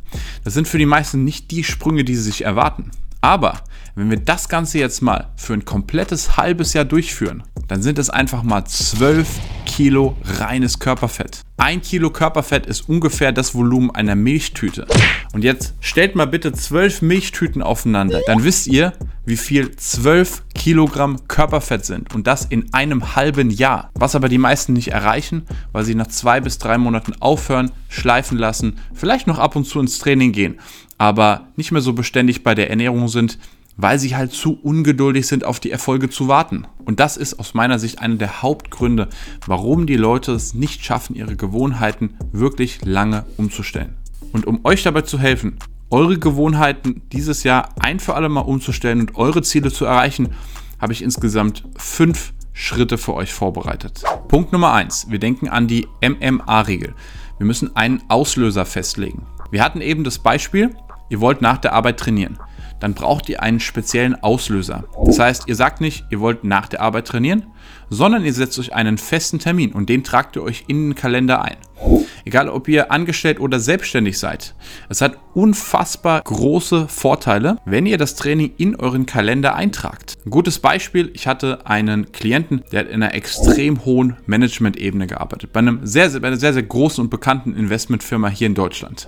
Das 0.43 0.53
sind 0.53 0.67
für 0.67 0.77
die 0.77 0.85
meisten 0.85 1.23
nicht 1.23 1.51
die 1.51 1.63
Sprünge, 1.63 2.03
die 2.03 2.15
sie 2.15 2.23
sich 2.23 2.45
erwarten. 2.45 2.91
Aber 3.21 3.63
wenn 3.95 4.09
wir 4.09 4.19
das 4.19 4.47
Ganze 4.49 4.79
jetzt 4.79 5.01
mal 5.01 5.29
für 5.35 5.53
ein 5.53 5.65
komplettes 5.65 6.37
halbes 6.37 6.73
Jahr 6.73 6.85
durchführen, 6.85 7.43
dann 7.69 7.83
sind 7.83 7.99
es 7.99 8.09
einfach 8.09 8.43
mal 8.43 8.65
12 8.65 9.27
Kilo 9.65 10.17
reines 10.25 10.79
Körperfett. 10.79 11.43
Ein 11.57 11.81
Kilo 11.81 12.09
Körperfett 12.09 12.65
ist 12.65 12.89
ungefähr 12.89 13.31
das 13.31 13.53
Volumen 13.53 13.91
einer 13.91 14.15
Milchtüte. 14.15 14.87
Und 15.33 15.43
jetzt 15.43 15.75
stellt 15.79 16.15
mal 16.15 16.25
bitte 16.25 16.51
12 16.51 17.03
Milchtüten 17.03 17.61
aufeinander. 17.61 18.21
Dann 18.25 18.43
wisst 18.43 18.65
ihr, 18.67 18.93
wie 19.25 19.37
viel 19.37 19.75
12 19.75 20.43
Kilogramm 20.55 21.27
Körperfett 21.27 21.85
sind. 21.85 22.15
Und 22.15 22.25
das 22.25 22.45
in 22.45 22.73
einem 22.73 23.15
halben 23.15 23.51
Jahr. 23.51 23.91
Was 23.93 24.15
aber 24.15 24.29
die 24.29 24.39
meisten 24.39 24.73
nicht 24.73 24.91
erreichen, 24.91 25.45
weil 25.71 25.85
sie 25.85 25.95
nach 25.95 26.07
zwei 26.07 26.41
bis 26.41 26.57
drei 26.57 26.79
Monaten 26.79 27.13
aufhören, 27.19 27.71
schleifen 27.87 28.39
lassen, 28.39 28.79
vielleicht 28.95 29.27
noch 29.27 29.37
ab 29.37 29.55
und 29.55 29.65
zu 29.65 29.79
ins 29.79 29.99
Training 29.99 30.31
gehen, 30.31 30.59
aber 30.97 31.47
nicht 31.55 31.71
mehr 31.71 31.81
so 31.81 31.93
beständig 31.93 32.43
bei 32.43 32.55
der 32.55 32.71
Ernährung 32.71 33.07
sind, 33.09 33.37
weil 33.81 33.97
sie 33.97 34.15
halt 34.15 34.33
zu 34.33 34.59
ungeduldig 34.61 35.25
sind, 35.25 35.45
auf 35.45 35.61
die 35.61 35.71
Erfolge 35.71 36.09
zu 36.09 36.27
warten. 36.27 36.67
Und 36.83 36.99
das 36.99 37.15
ist 37.15 37.39
aus 37.39 37.53
meiner 37.53 37.79
Sicht 37.79 37.99
einer 37.99 38.17
der 38.17 38.41
Hauptgründe, 38.41 39.07
warum 39.45 39.87
die 39.87 39.95
Leute 39.95 40.33
es 40.33 40.53
nicht 40.53 40.83
schaffen, 40.83 41.15
ihre 41.15 41.37
Gewohnheiten 41.37 42.17
wirklich 42.33 42.83
lange 42.83 43.25
umzustellen. 43.37 43.95
Und 44.33 44.45
um 44.45 44.59
euch 44.65 44.83
dabei 44.83 45.03
zu 45.03 45.17
helfen, 45.17 45.59
eure 45.89 46.19
Gewohnheiten 46.19 47.03
dieses 47.13 47.43
Jahr 47.43 47.69
ein 47.79 48.01
für 48.01 48.15
alle 48.15 48.27
Mal 48.27 48.41
umzustellen 48.41 48.99
und 48.99 49.15
eure 49.15 49.43
Ziele 49.43 49.71
zu 49.71 49.85
erreichen, 49.85 50.33
habe 50.79 50.91
ich 50.91 51.01
insgesamt 51.01 51.63
fünf 51.77 52.33
Schritte 52.51 52.97
für 52.97 53.13
euch 53.13 53.33
vorbereitet. 53.33 54.03
Punkt 54.27 54.51
Nummer 54.51 54.73
eins: 54.73 55.07
Wir 55.09 55.19
denken 55.19 55.47
an 55.47 55.67
die 55.67 55.87
MMA-Regel. 56.03 56.93
Wir 57.37 57.45
müssen 57.45 57.77
einen 57.77 58.03
Auslöser 58.09 58.65
festlegen. 58.65 59.25
Wir 59.51 59.63
hatten 59.63 59.79
eben 59.79 60.03
das 60.03 60.19
Beispiel, 60.19 60.75
ihr 61.09 61.21
wollt 61.21 61.41
nach 61.41 61.57
der 61.57 61.71
Arbeit 61.71 61.97
trainieren 61.97 62.37
dann 62.79 62.93
braucht 62.93 63.29
ihr 63.29 63.41
einen 63.41 63.59
speziellen 63.59 64.15
Auslöser. 64.23 64.85
Das 65.05 65.19
heißt, 65.19 65.47
ihr 65.47 65.55
sagt 65.55 65.81
nicht, 65.81 66.05
ihr 66.09 66.19
wollt 66.19 66.43
nach 66.43 66.67
der 66.67 66.81
Arbeit 66.81 67.07
trainieren, 67.07 67.45
sondern 67.89 68.23
ihr 68.23 68.33
setzt 68.33 68.59
euch 68.59 68.73
einen 68.73 68.97
festen 68.97 69.39
Termin 69.39 69.71
und 69.71 69.89
den 69.89 70.03
tragt 70.03 70.35
ihr 70.35 70.43
euch 70.43 70.65
in 70.67 70.89
den 70.89 70.95
Kalender 70.95 71.41
ein. 71.41 71.57
Egal 72.25 72.49
ob 72.49 72.67
ihr 72.67 72.91
angestellt 72.91 73.39
oder 73.39 73.59
selbstständig 73.59 74.19
seid. 74.19 74.53
Es 74.89 75.01
hat 75.01 75.17
unfassbar 75.33 76.21
große 76.21 76.87
Vorteile, 76.89 77.57
wenn 77.65 77.85
ihr 77.85 77.97
das 77.97 78.15
Training 78.15 78.51
in 78.57 78.75
euren 78.75 79.05
Kalender 79.05 79.55
eintragt. 79.55 80.17
Ein 80.25 80.29
gutes 80.29 80.59
Beispiel, 80.59 81.09
ich 81.13 81.25
hatte 81.25 81.65
einen 81.65 82.11
Klienten, 82.11 82.63
der 82.71 82.81
hat 82.81 82.87
in 82.89 83.01
einer 83.01 83.13
extrem 83.13 83.85
hohen 83.85 84.17
Management-Ebene 84.25 85.07
gearbeitet, 85.07 85.53
bei, 85.53 85.59
einem 85.59 85.79
sehr, 85.83 86.09
sehr, 86.09 86.19
bei 86.19 86.27
einer 86.27 86.37
sehr, 86.37 86.53
sehr 86.53 86.63
großen 86.63 87.01
und 87.03 87.09
bekannten 87.09 87.55
Investmentfirma 87.55 88.27
hier 88.27 88.47
in 88.47 88.55
Deutschland. 88.55 89.07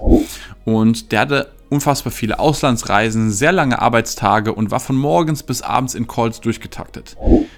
Und 0.64 1.12
der 1.12 1.20
hatte 1.20 1.52
unfassbar 1.72 2.12
viele 2.12 2.38
Auslandsreisen, 2.38 3.32
sehr 3.32 3.54
lange 3.54 3.82
Arbeitstage 3.82 4.54
und 4.54 4.72
war 4.72 4.82
von 4.82 4.98
morgens 4.98 5.42
bis 5.42 5.62
abends 5.62 5.96
in 5.96 6.06
Calls 6.06 6.42
durchgetaktet. 6.42 7.16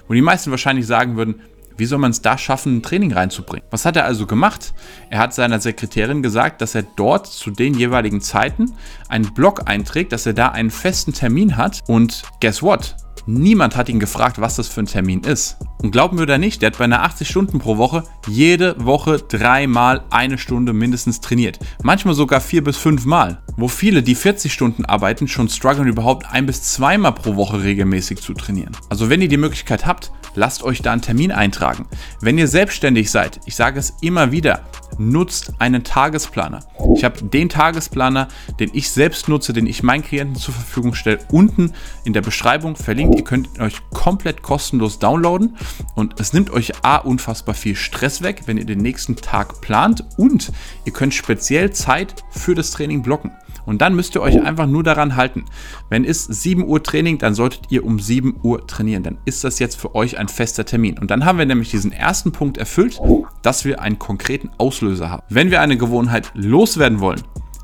Wo 0.08 0.14
die 0.14 0.22
meisten 0.22 0.52
wahrscheinlich 0.52 0.86
sagen 0.86 1.18
würden, 1.18 1.42
wie 1.76 1.86
soll 1.86 1.98
man 1.98 2.12
es 2.12 2.22
da 2.22 2.38
schaffen, 2.38 2.78
ein 2.78 2.84
Training 2.84 3.12
reinzubringen? 3.14 3.66
Was 3.72 3.86
hat 3.86 3.96
er 3.96 4.06
also 4.06 4.28
gemacht? 4.28 4.74
Er 5.10 5.18
hat 5.18 5.34
seiner 5.34 5.60
Sekretärin 5.60 6.22
gesagt, 6.22 6.62
dass 6.62 6.76
er 6.76 6.84
dort 6.84 7.26
zu 7.26 7.50
den 7.50 7.74
jeweiligen 7.74 8.22
Zeiten 8.22 8.74
einen 9.10 9.34
Blog 9.34 9.68
einträgt, 9.68 10.12
dass 10.12 10.28
er 10.28 10.34
da 10.34 10.50
einen 10.50 10.70
festen 10.70 11.14
Termin 11.14 11.58
hat 11.58 11.82
und 11.88 12.22
guess 12.40 12.62
what? 12.62 12.96
Niemand 13.26 13.78
hat 13.78 13.88
ihn 13.88 14.00
gefragt, 14.00 14.42
was 14.42 14.58
das 14.58 14.68
für 14.68 14.82
ein 14.82 14.86
Termin 14.86 15.22
ist. 15.22 15.58
Und 15.82 15.92
glauben 15.92 16.18
wir 16.18 16.24
oder 16.24 16.38
nicht, 16.38 16.62
der 16.62 16.68
hat 16.68 16.78
bei 16.78 16.84
einer 16.84 17.04
80 17.04 17.30
Stunden 17.30 17.60
pro 17.60 17.78
Woche 17.78 18.04
jede 18.28 18.76
Woche 18.84 19.18
dreimal 19.18 20.04
eine 20.10 20.38
Stunde 20.38 20.74
mindestens 20.74 21.22
trainiert. 21.22 21.60
Manchmal 21.84 22.16
sogar 22.16 22.42
vier 22.42 22.64
bis 22.64 22.76
fünf 22.76 23.06
Mal. 23.06 23.42
Wo 23.56 23.70
viele, 23.70 24.04
die 24.04 24.16
40 24.16 24.52
Stunden 24.52 24.84
arbeiten, 24.84 25.28
schon 25.28 25.48
strugglen, 25.48 25.88
überhaupt 25.88 26.30
ein 26.32 26.46
bis 26.46 26.64
zweimal 26.64 27.14
pro 27.14 27.36
Woche 27.36 27.64
regelmäßig 27.64 28.20
zu 28.20 28.34
trainieren. 28.34 28.76
Also 28.90 29.10
wenn 29.10 29.22
ihr 29.22 29.30
die 29.30 29.38
Möglichkeit 29.38 29.86
habt, 29.86 30.12
lasst 30.36 30.64
euch 30.64 30.82
da 30.82 30.92
einen 30.92 31.02
Termin 31.02 31.32
eintragen. 31.32 31.86
Wenn 32.22 32.38
ihr 32.38 32.48
selbstständig 32.48 33.12
seid, 33.12 33.40
ich 33.46 33.56
sage 33.56 33.80
es 33.80 33.94
immer 34.02 34.32
wieder, 34.32 34.62
nutzt 34.98 35.54
einen 35.60 35.84
Tagesplaner. 35.84 36.62
Ich 36.96 37.04
habe 37.04 37.24
den 37.24 37.50
Tagesplaner, 37.50 38.28
den 38.60 38.70
ich 38.74 38.92
selbst 38.92 39.28
nutze, 39.30 39.54
den 39.54 39.66
ich 39.66 39.84
meinen 39.84 40.04
Klienten 40.04 40.36
zur 40.36 40.54
Verfügung 40.54 40.94
stelle, 40.94 41.20
unten 41.32 41.74
in 42.04 42.14
der 42.14 42.22
Beschreibung 42.22 42.76
verlinkt. 42.76 43.16
Ihr 43.18 43.24
könnt 43.24 43.50
ihn 43.56 43.62
euch 43.62 43.78
komplett 43.92 44.42
kostenlos 44.42 45.00
downloaden 45.00 45.58
und 45.96 46.20
es 46.20 46.34
nimmt 46.34 46.52
euch 46.52 46.84
A 46.84 46.98
unfassbar 46.98 47.56
viel 47.56 47.76
Stress 47.76 48.22
weg, 48.22 48.44
wenn 48.46 48.58
ihr 48.58 48.66
den 48.66 48.80
nächsten 48.80 49.16
Tag 49.16 49.62
plant 49.62 50.04
und 50.18 50.52
ihr 50.86 50.94
könnt 50.94 51.14
speziell 51.14 51.72
Zeit 51.72 52.24
für 52.32 52.56
das 52.56 52.72
Training 52.72 53.02
blocken. 53.02 53.32
Und 53.66 53.82
dann 53.82 53.96
müsst 53.96 54.16
ihr 54.16 54.22
euch 54.22 54.42
einfach 54.42 54.68
nur 54.68 54.84
daran 54.84 55.16
halten. 55.16 55.46
Wenn 55.90 56.04
es 56.04 56.26
7 56.26 56.68
Uhr 56.68 56.84
Training, 56.84 57.18
dann 57.18 57.34
solltet 57.34 57.72
ihr 57.72 57.86
um 57.86 58.00
7 58.00 58.40
Uhr 58.44 58.68
trainieren. 58.68 59.04
Dann 59.04 59.18
ist 59.26 59.44
das 59.44 59.60
jetzt 59.60 59.80
für 59.80 59.96
euch 59.96 60.18
ein 60.18 60.23
fester 60.28 60.66
Termin. 60.66 61.00
Und 61.00 61.12
dann 61.12 61.26
haben 61.26 61.38
wir 61.38 61.46
nämlich 61.46 61.72
diesen 61.72 61.92
ersten 61.92 62.32
Punkt 62.32 62.58
erfüllt, 62.58 63.00
dass 63.42 63.66
wir 63.66 63.82
einen 63.82 64.00
konkreten 64.00 64.50
Auslöser 64.58 65.10
haben. 65.10 65.24
Wenn 65.30 65.52
wir 65.52 65.62
eine 65.62 65.78
Gewohnheit 65.78 66.32
loswerden 66.34 67.00
wollen, 67.00 67.22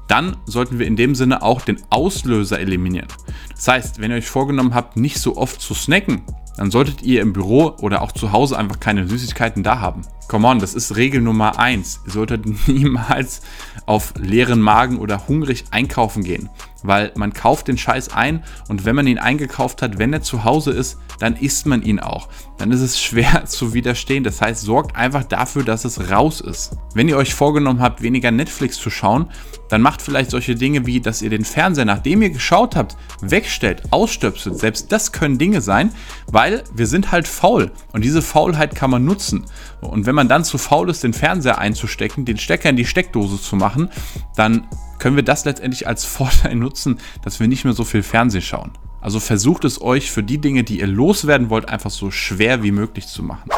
dann 0.08 0.38
sollten 0.46 0.80
wir 0.80 0.88
in 0.88 0.96
dem 0.96 1.14
Sinne 1.14 1.44
auch 1.44 1.62
den 1.62 1.78
Auslöser 1.90 2.60
eliminieren. 2.60 3.08
Das 3.56 3.68
heißt, 3.68 4.02
wenn 4.02 4.12
ihr 4.12 4.18
euch 4.18 4.30
vorgenommen 4.30 4.74
habt, 4.74 4.98
nicht 4.98 5.20
so 5.20 5.38
oft 5.38 5.62
zu 5.62 5.74
snacken, 5.74 6.24
dann 6.58 6.72
solltet 6.72 7.04
ihr 7.04 7.22
im 7.22 7.32
Büro 7.32 7.76
oder 7.80 8.02
auch 8.02 8.12
zu 8.12 8.32
Hause 8.32 8.58
einfach 8.58 8.80
keine 8.80 9.08
Süßigkeiten 9.08 9.64
da 9.64 9.80
haben. 9.80 10.02
Come 10.30 10.48
on, 10.48 10.60
das 10.60 10.76
ist 10.76 10.96
Regel 10.96 11.22
Nummer 11.22 11.58
1. 11.58 12.02
Ihr 12.06 12.12
solltet 12.12 12.46
niemals 12.68 13.42
auf 13.88 14.14
leeren 14.16 14.62
Magen 14.62 15.00
oder 15.00 15.28
hungrig 15.28 15.64
einkaufen 15.72 16.24
gehen, 16.24 16.50
weil 16.84 17.12
man 17.16 17.34
kauft 17.34 17.68
den 17.68 17.80
Scheiß 17.80 18.14
ein 18.14 18.44
und 18.68 18.86
wenn 18.86 18.96
man 18.96 19.08
ihn 19.08 19.18
eingekauft 19.18 19.82
hat, 19.82 19.98
wenn 19.98 20.14
er 20.14 20.22
zu 20.22 20.44
Hause 20.44 20.70
ist, 20.70 21.00
dann 21.18 21.36
isst 21.36 21.66
man 21.66 21.82
ihn 21.82 22.00
auch. 22.00 22.30
Dann 22.60 22.72
ist 22.72 22.82
es 22.82 23.02
schwer 23.02 23.46
zu 23.46 23.74
widerstehen. 23.74 24.24
Das 24.24 24.40
heißt, 24.40 24.62
sorgt 24.62 24.96
einfach 24.96 25.24
dafür, 25.24 25.64
dass 25.64 25.84
es 25.84 26.12
raus 26.12 26.42
ist. 26.42 26.78
Wenn 26.94 27.10
ihr 27.10 27.18
euch 27.18 27.34
vorgenommen 27.34 27.82
habt, 27.82 28.04
weniger 28.04 28.30
Netflix 28.30 28.78
zu 28.78 28.92
schauen, 28.92 29.32
dann 29.70 29.82
macht 29.82 30.02
vielleicht 30.02 30.30
solche 30.30 30.56
Dinge 30.56 30.86
wie, 30.86 31.00
dass 31.00 31.24
ihr 31.24 31.30
den 31.30 31.46
Fernseher, 31.46 31.86
nachdem 31.86 32.22
ihr 32.22 32.30
geschaut 32.30 32.76
habt, 32.76 32.98
wegstellt, 33.22 33.84
ausstöpselt. 33.92 34.60
Selbst 34.60 34.92
das 34.92 35.12
können 35.12 35.40
Dinge 35.40 35.62
sein, 35.62 35.92
weil 36.28 36.64
wir 36.74 36.86
sind 36.86 37.12
halt 37.12 37.28
faul 37.28 37.72
und 37.94 38.04
diese 38.04 38.22
Faulheit 38.22 38.76
kann 38.76 38.92
man 38.92 39.06
nutzen. 39.06 39.46
Und 39.82 40.06
wenn 40.06 40.16
man 40.16 40.28
dann 40.28 40.44
zu 40.44 40.58
faul 40.58 40.90
ist, 40.90 41.04
den 41.04 41.14
Fernseher 41.14 41.58
einzustecken, 41.58 42.26
den 42.26 42.38
Stecker 42.38 42.70
in 42.70 42.76
die 42.76 42.86
Steckdose 42.86 43.42
zu 43.42 43.56
machen, 43.56 43.90
dann 44.36 44.68
können 45.00 45.16
wir 45.16 45.24
das 45.24 45.46
letztendlich 45.46 45.88
als 45.88 46.06
Vorteil 46.06 46.56
nutzen, 46.56 47.00
dass 47.24 47.40
wir 47.40 47.48
nicht 47.48 47.64
mehr 47.64 47.74
so 47.74 47.84
viel 47.84 48.04
Fernsehen 48.04 48.42
schauen. 48.42 48.72
Also 49.02 49.20
versucht 49.20 49.64
es 49.64 49.82
euch 49.82 50.12
für 50.12 50.24
die 50.24 50.40
Dinge, 50.40 50.64
die 50.64 50.80
ihr 50.80 50.88
loswerden 50.88 51.50
wollt, 51.50 51.70
einfach 51.70 51.90
so 51.90 52.12
schwer 52.12 52.64
wie 52.64 52.72
möglich 52.72 53.08
zu 53.08 53.24
machen. 53.24 53.50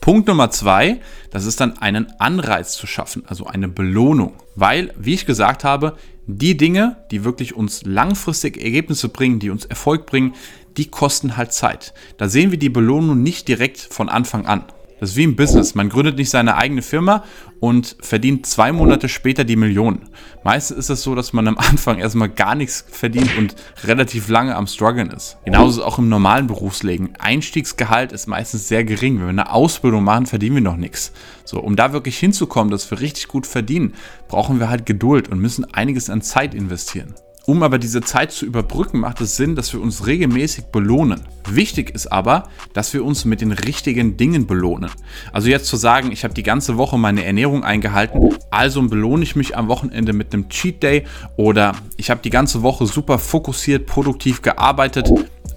Punkt 0.00 0.28
Nummer 0.28 0.50
zwei, 0.50 1.00
das 1.30 1.46
ist 1.46 1.60
dann 1.60 1.78
einen 1.78 2.12
Anreiz 2.20 2.72
zu 2.72 2.86
schaffen, 2.86 3.24
also 3.26 3.46
eine 3.46 3.68
Belohnung. 3.68 4.34
Weil, 4.54 4.94
wie 4.96 5.14
ich 5.14 5.26
gesagt 5.26 5.64
habe, 5.64 5.96
die 6.26 6.56
Dinge, 6.56 6.96
die 7.10 7.24
wirklich 7.24 7.54
uns 7.54 7.84
langfristig 7.84 8.62
Ergebnisse 8.62 9.08
bringen, 9.08 9.38
die 9.38 9.50
uns 9.50 9.64
Erfolg 9.64 10.06
bringen, 10.06 10.34
die 10.76 10.90
kosten 10.90 11.36
halt 11.36 11.52
Zeit. 11.52 11.92
Da 12.18 12.28
sehen 12.28 12.50
wir 12.50 12.58
die 12.58 12.68
Belohnung 12.68 13.22
nicht 13.22 13.48
direkt 13.48 13.78
von 13.78 14.08
Anfang 14.08 14.46
an. 14.46 14.64
Das 14.98 15.10
ist 15.10 15.16
wie 15.16 15.24
im 15.24 15.36
Business. 15.36 15.74
Man 15.74 15.88
gründet 15.88 16.16
nicht 16.16 16.30
seine 16.30 16.56
eigene 16.56 16.80
Firma 16.80 17.24
und 17.60 17.96
verdient 18.00 18.46
zwei 18.46 18.72
Monate 18.72 19.08
später 19.08 19.44
die 19.44 19.56
Millionen. 19.56 20.08
Meistens 20.42 20.78
ist 20.78 20.90
es 20.90 21.02
so, 21.02 21.14
dass 21.14 21.32
man 21.32 21.48
am 21.48 21.58
Anfang 21.58 21.98
erstmal 21.98 22.30
gar 22.30 22.54
nichts 22.54 22.84
verdient 22.90 23.36
und 23.36 23.56
relativ 23.84 24.28
lange 24.28 24.56
am 24.56 24.66
Struggeln 24.66 25.10
ist. 25.10 25.36
Genauso 25.44 25.84
auch 25.84 25.98
im 25.98 26.08
normalen 26.08 26.46
Berufsleben. 26.46 27.10
Einstiegsgehalt 27.18 28.12
ist 28.12 28.26
meistens 28.26 28.68
sehr 28.68 28.84
gering. 28.84 29.18
Wenn 29.18 29.26
wir 29.26 29.30
eine 29.30 29.52
Ausbildung 29.52 30.04
machen, 30.04 30.26
verdienen 30.26 30.56
wir 30.56 30.62
noch 30.62 30.76
nichts. 30.76 31.12
So, 31.44 31.60
um 31.60 31.76
da 31.76 31.92
wirklich 31.92 32.18
hinzukommen, 32.18 32.70
dass 32.70 32.90
wir 32.90 33.00
richtig 33.00 33.28
gut 33.28 33.46
verdienen, 33.46 33.94
brauchen 34.28 34.60
wir 34.60 34.70
halt 34.70 34.86
Geduld 34.86 35.28
und 35.28 35.40
müssen 35.40 35.64
einiges 35.74 36.08
an 36.08 36.22
Zeit 36.22 36.54
investieren. 36.54 37.14
Um 37.46 37.62
aber 37.62 37.78
diese 37.78 38.00
Zeit 38.00 38.32
zu 38.32 38.44
überbrücken, 38.44 38.98
macht 38.98 39.20
es 39.20 39.36
Sinn, 39.36 39.54
dass 39.54 39.72
wir 39.72 39.80
uns 39.80 40.08
regelmäßig 40.08 40.66
belohnen. 40.66 41.20
Wichtig 41.48 41.94
ist 41.94 42.08
aber, 42.08 42.48
dass 42.72 42.92
wir 42.92 43.04
uns 43.04 43.24
mit 43.24 43.40
den 43.40 43.52
richtigen 43.52 44.16
Dingen 44.16 44.48
belohnen. 44.48 44.90
Also 45.32 45.48
jetzt 45.48 45.66
zu 45.66 45.76
sagen, 45.76 46.10
ich 46.10 46.24
habe 46.24 46.34
die 46.34 46.42
ganze 46.42 46.76
Woche 46.76 46.98
meine 46.98 47.24
Ernährung 47.24 47.62
eingehalten, 47.62 48.34
also 48.50 48.82
belohne 48.82 49.22
ich 49.22 49.36
mich 49.36 49.56
am 49.56 49.68
Wochenende 49.68 50.12
mit 50.12 50.34
einem 50.34 50.48
Cheat 50.48 50.82
Day 50.82 51.04
oder 51.36 51.76
ich 51.96 52.10
habe 52.10 52.20
die 52.20 52.30
ganze 52.30 52.62
Woche 52.62 52.84
super 52.86 53.20
fokussiert, 53.20 53.86
produktiv 53.86 54.42
gearbeitet, 54.42 55.08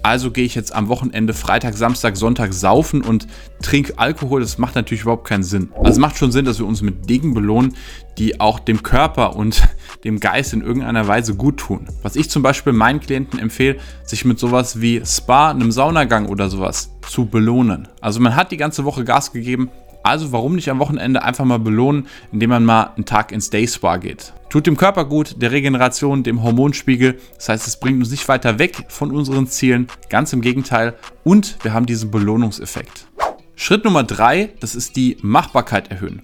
also 0.02 0.30
gehe 0.30 0.44
ich 0.44 0.54
jetzt 0.54 0.74
am 0.74 0.88
Wochenende 0.88 1.34
Freitag, 1.34 1.76
Samstag, 1.76 2.16
Sonntag 2.16 2.54
saufen 2.54 3.02
und 3.02 3.26
trinke 3.60 3.98
Alkohol. 3.98 4.40
Das 4.40 4.56
macht 4.56 4.74
natürlich 4.74 5.02
überhaupt 5.02 5.26
keinen 5.26 5.42
Sinn. 5.42 5.70
Also 5.76 5.90
es 5.90 5.98
macht 5.98 6.16
schon 6.16 6.32
Sinn, 6.32 6.46
dass 6.46 6.58
wir 6.58 6.66
uns 6.66 6.80
mit 6.80 7.10
Dingen 7.10 7.34
belohnen, 7.34 7.74
die 8.18 8.40
auch 8.40 8.58
dem 8.58 8.82
Körper 8.82 9.36
und 9.36 9.62
dem 10.04 10.20
Geist 10.20 10.52
in 10.52 10.62
irgendeiner 10.62 11.06
Weise 11.06 11.34
gut 11.34 11.58
tun. 11.58 11.88
Was 12.02 12.16
ich 12.16 12.30
zum 12.30 12.42
Beispiel 12.42 12.72
meinen 12.72 13.00
Klienten 13.00 13.38
empfehle, 13.38 13.78
sich 14.04 14.24
mit 14.24 14.38
sowas 14.38 14.80
wie 14.80 15.02
Spa, 15.04 15.50
einem 15.50 15.72
Saunagang 15.72 16.26
oder 16.26 16.48
sowas 16.48 16.90
zu 17.08 17.26
belohnen. 17.26 17.88
Also 18.00 18.20
man 18.20 18.36
hat 18.36 18.52
die 18.52 18.56
ganze 18.56 18.84
Woche 18.84 19.04
Gas 19.04 19.32
gegeben, 19.32 19.70
also 20.02 20.32
warum 20.32 20.54
nicht 20.54 20.70
am 20.70 20.78
Wochenende 20.78 21.22
einfach 21.22 21.44
mal 21.44 21.58
belohnen, 21.58 22.06
indem 22.32 22.50
man 22.50 22.64
mal 22.64 22.92
einen 22.96 23.04
Tag 23.04 23.32
ins 23.32 23.50
Day 23.50 23.66
Spa 23.66 23.98
geht. 23.98 24.32
Tut 24.48 24.66
dem 24.66 24.76
Körper 24.76 25.04
gut, 25.04 25.36
der 25.40 25.52
Regeneration, 25.52 26.22
dem 26.22 26.42
Hormonspiegel. 26.42 27.18
Das 27.36 27.50
heißt, 27.50 27.66
es 27.68 27.78
bringt 27.78 28.00
uns 28.00 28.10
nicht 28.10 28.26
weiter 28.26 28.58
weg 28.58 28.86
von 28.88 29.12
unseren 29.12 29.46
Zielen, 29.46 29.86
ganz 30.08 30.32
im 30.32 30.40
Gegenteil. 30.40 30.94
Und 31.22 31.58
wir 31.62 31.72
haben 31.72 31.86
diesen 31.86 32.10
Belohnungseffekt. 32.10 33.06
Schritt 33.54 33.84
Nummer 33.84 34.02
drei, 34.04 34.54
das 34.60 34.74
ist 34.74 34.96
die 34.96 35.18
Machbarkeit 35.20 35.90
erhöhen. 35.90 36.22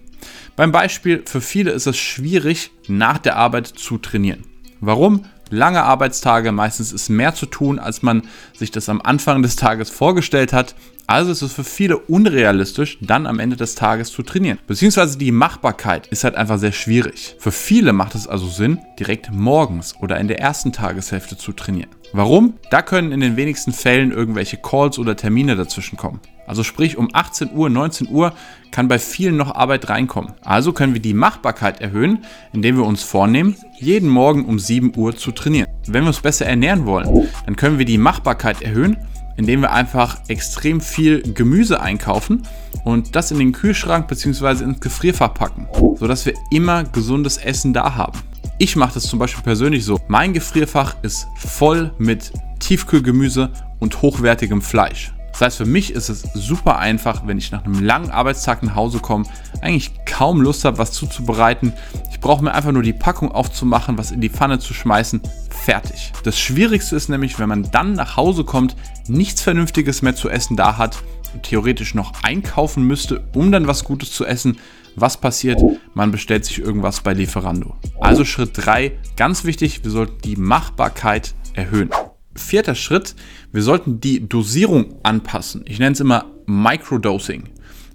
Beim 0.57 0.73
Beispiel, 0.73 1.23
für 1.27 1.41
viele 1.41 1.71
ist 1.71 1.87
es 1.87 1.97
schwierig, 1.97 2.71
nach 2.89 3.19
der 3.19 3.37
Arbeit 3.37 3.67
zu 3.67 3.99
trainieren. 3.99 4.45
Warum? 4.81 5.25
Lange 5.51 5.85
Arbeitstage, 5.85 6.51
meistens 6.51 6.93
ist 6.93 7.09
mehr 7.09 7.35
zu 7.35 7.47
tun, 7.47 7.79
als 7.79 8.03
man 8.03 8.23
sich 8.53 8.73
das 8.73 8.89
am 8.89 9.01
Anfang 9.01 9.43
des 9.43 9.55
Tages 9.55 9.91
vorgestellt 9.91 10.53
hat. 10.53 10.75
Also 11.07 11.31
ist 11.31 11.43
es 11.43 11.53
für 11.53 11.63
viele 11.63 11.99
unrealistisch, 11.99 12.99
dann 13.01 13.27
am 13.29 13.39
Ende 13.39 13.55
des 13.55 13.77
Tages 13.77 14.11
zu 14.11 14.25
trainieren. 14.25 14.59
Beziehungsweise 14.67 15.19
die 15.19 15.31
Machbarkeit 15.31 16.09
ist 16.09 16.25
halt 16.25 16.35
einfach 16.35 16.59
sehr 16.59 16.73
schwierig. 16.73 17.37
Für 17.39 17.53
viele 17.53 17.93
macht 17.93 18.17
es 18.17 18.27
also 18.27 18.49
Sinn, 18.49 18.81
direkt 18.99 19.31
morgens 19.31 19.95
oder 20.01 20.19
in 20.19 20.27
der 20.27 20.41
ersten 20.41 20.73
Tageshälfte 20.73 21.37
zu 21.37 21.53
trainieren. 21.53 21.91
Warum? 22.13 22.55
Da 22.71 22.83
können 22.83 23.13
in 23.13 23.21
den 23.21 23.37
wenigsten 23.37 23.73
Fällen 23.73 24.11
irgendwelche 24.11 24.57
Calls 24.57 24.99
oder 24.99 25.15
Termine 25.15 25.55
dazwischen 25.55 25.97
kommen. 25.97 26.21
Also 26.47 26.63
sprich 26.63 26.97
um 26.97 27.09
18 27.13 27.53
Uhr, 27.53 27.69
19 27.69 28.09
Uhr 28.09 28.33
kann 28.71 28.89
bei 28.89 28.99
vielen 28.99 29.37
noch 29.37 29.55
Arbeit 29.55 29.89
reinkommen. 29.89 30.33
Also 30.43 30.73
können 30.73 30.95
wir 30.95 31.01
die 31.01 31.15
Machbarkeit 31.15 31.81
erhöhen, 31.81 32.25
indem 32.53 32.77
wir 32.77 32.85
uns 32.85 33.03
vornehmen, 33.03 33.57
jeden 33.79 34.09
Morgen 34.09 34.45
um 34.45 34.59
7 34.59 34.93
Uhr 34.97 35.17
zu 35.17 35.33
trainieren. 35.33 35.69
Wenn 35.87 36.05
wir 36.05 36.09
uns 36.09 36.21
besser 36.21 36.47
ernähren 36.47 36.87
wollen, 36.87 37.29
dann 37.45 37.57
können 37.57 37.79
wir 37.79 37.85
die 37.85 37.99
Machbarkeit 37.99 38.63
erhöhen, 38.63 38.97
indem 39.37 39.61
wir 39.61 39.73
einfach 39.73 40.19
extrem 40.29 40.81
viel 40.81 41.23
Gemüse 41.35 41.81
einkaufen 41.81 42.43
und 42.85 43.17
das 43.17 43.31
in 43.31 43.39
den 43.39 43.53
Kühlschrank 43.53 44.09
bzw. 44.09 44.65
ins 44.65 44.81
Gefrierfach 44.81 45.35
packen, 45.35 45.69
sodass 45.97 46.27
wir 46.27 46.35
immer 46.51 46.85
gesundes 46.85 47.37
Essen 47.37 47.73
da 47.73 47.95
haben. 47.95 48.19
Ich 48.59 48.77
mache 48.77 48.95
das 48.95 49.05
zum 49.05 49.19
Beispiel 49.19 49.43
persönlich 49.43 49.85
so. 49.85 50.01
Mein 50.09 50.33
Gefrierfach 50.33 50.97
ist 51.03 51.27
voll 51.37 51.93
mit 51.99 52.33
Tiefkühlgemüse 52.59 53.51
und 53.81 54.01
hochwertigem 54.01 54.63
Fleisch. 54.63 55.13
Das 55.37 55.49
heißt, 55.49 55.57
für 55.59 55.67
mich 55.67 55.93
ist 55.93 56.09
es 56.09 56.23
super 56.33 56.79
einfach, 56.79 57.27
wenn 57.27 57.37
ich 57.37 57.53
nach 57.53 57.63
einem 57.67 57.85
langen 57.85 58.11
Arbeitstag 58.11 58.63
nach 58.63 58.75
Hause 58.75 59.01
komme, 59.01 59.27
eigentlich 59.61 59.93
kaum 60.07 60.41
Lust 60.41 60.65
habe, 60.65 60.79
was 60.79 60.93
zuzubereiten. 60.93 61.75
Ich 62.11 62.21
brauche 62.21 62.43
mir 62.43 62.55
einfach 62.55 62.73
nur 62.73 62.83
die 62.83 62.95
Packung 62.95 63.31
aufzumachen, 63.31 63.99
was 63.99 64.13
in 64.13 64.23
die 64.23 64.31
Pfanne 64.31 64.61
zu 64.61 64.73
schmeißen, 64.73 65.21
fertig. 65.51 66.15
Das 66.25 66.41
Schwierigste 66.41 66.97
ist 66.97 67.11
nämlich, 67.11 67.39
wenn 67.39 67.51
man 67.51 67.71
dann 67.71 67.93
nach 67.93 68.17
Hause 68.17 68.45
kommt, 68.45 68.77
nichts 69.09 69.43
Vernünftiges 69.43 70.01
mehr 70.01 70.17
zu 70.17 70.31
essen 70.31 70.57
da 70.57 70.79
hat 70.79 71.03
und 71.35 71.43
theoretisch 71.43 71.95
noch 71.95 72.15
einkaufen 72.23 72.85
müsste, 72.85 73.23
um 73.35 73.53
dann 73.53 73.67
was 73.67 73.85
Gutes 73.85 74.13
zu 74.13 74.25
essen. 74.25 74.57
Was 74.95 75.19
passiert? 75.19 75.61
Man 75.93 76.13
bestellt 76.13 76.47
sich 76.47 76.61
irgendwas 76.61 77.03
bei 77.03 77.13
Lieferando. 77.13 77.77
Also 78.01 78.25
Schritt 78.25 78.53
3, 78.55 78.93
ganz 79.19 79.45
wichtig, 79.45 79.85
wir 79.85 79.91
sollten 79.91 80.23
die 80.23 80.37
Machbarkeit 80.37 81.35
erhöhen. 81.53 81.91
Vierter 82.35 82.75
Schritt, 82.75 83.15
wir 83.57 83.63
sollten 83.63 84.03
die 84.03 84.29
Dosierung 84.29 84.97
anpassen. 85.03 85.65
Ich 85.65 85.79
nenne 85.79 85.93
es 85.93 86.01
immer 86.01 86.27
Microdosing. 86.45 87.45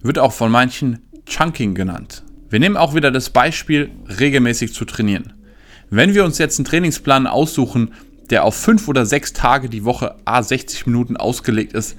Wird 0.01 0.17
auch 0.17 0.33
von 0.33 0.49
manchen 0.49 1.03
Chunking 1.27 1.75
genannt. 1.75 2.23
Wir 2.49 2.59
nehmen 2.59 2.77
auch 2.77 2.95
wieder 2.95 3.11
das 3.11 3.29
Beispiel, 3.29 3.91
regelmäßig 4.19 4.73
zu 4.73 4.85
trainieren. 4.85 5.33
Wenn 5.91 6.15
wir 6.15 6.25
uns 6.25 6.39
jetzt 6.39 6.57
einen 6.57 6.65
Trainingsplan 6.65 7.27
aussuchen, 7.27 7.93
der 8.31 8.43
auf 8.43 8.55
fünf 8.55 8.87
oder 8.87 9.05
sechs 9.05 9.33
Tage 9.33 9.69
die 9.69 9.85
Woche 9.85 10.15
a 10.25 10.41
60 10.41 10.87
Minuten 10.87 11.15
ausgelegt 11.15 11.73
ist, 11.73 11.95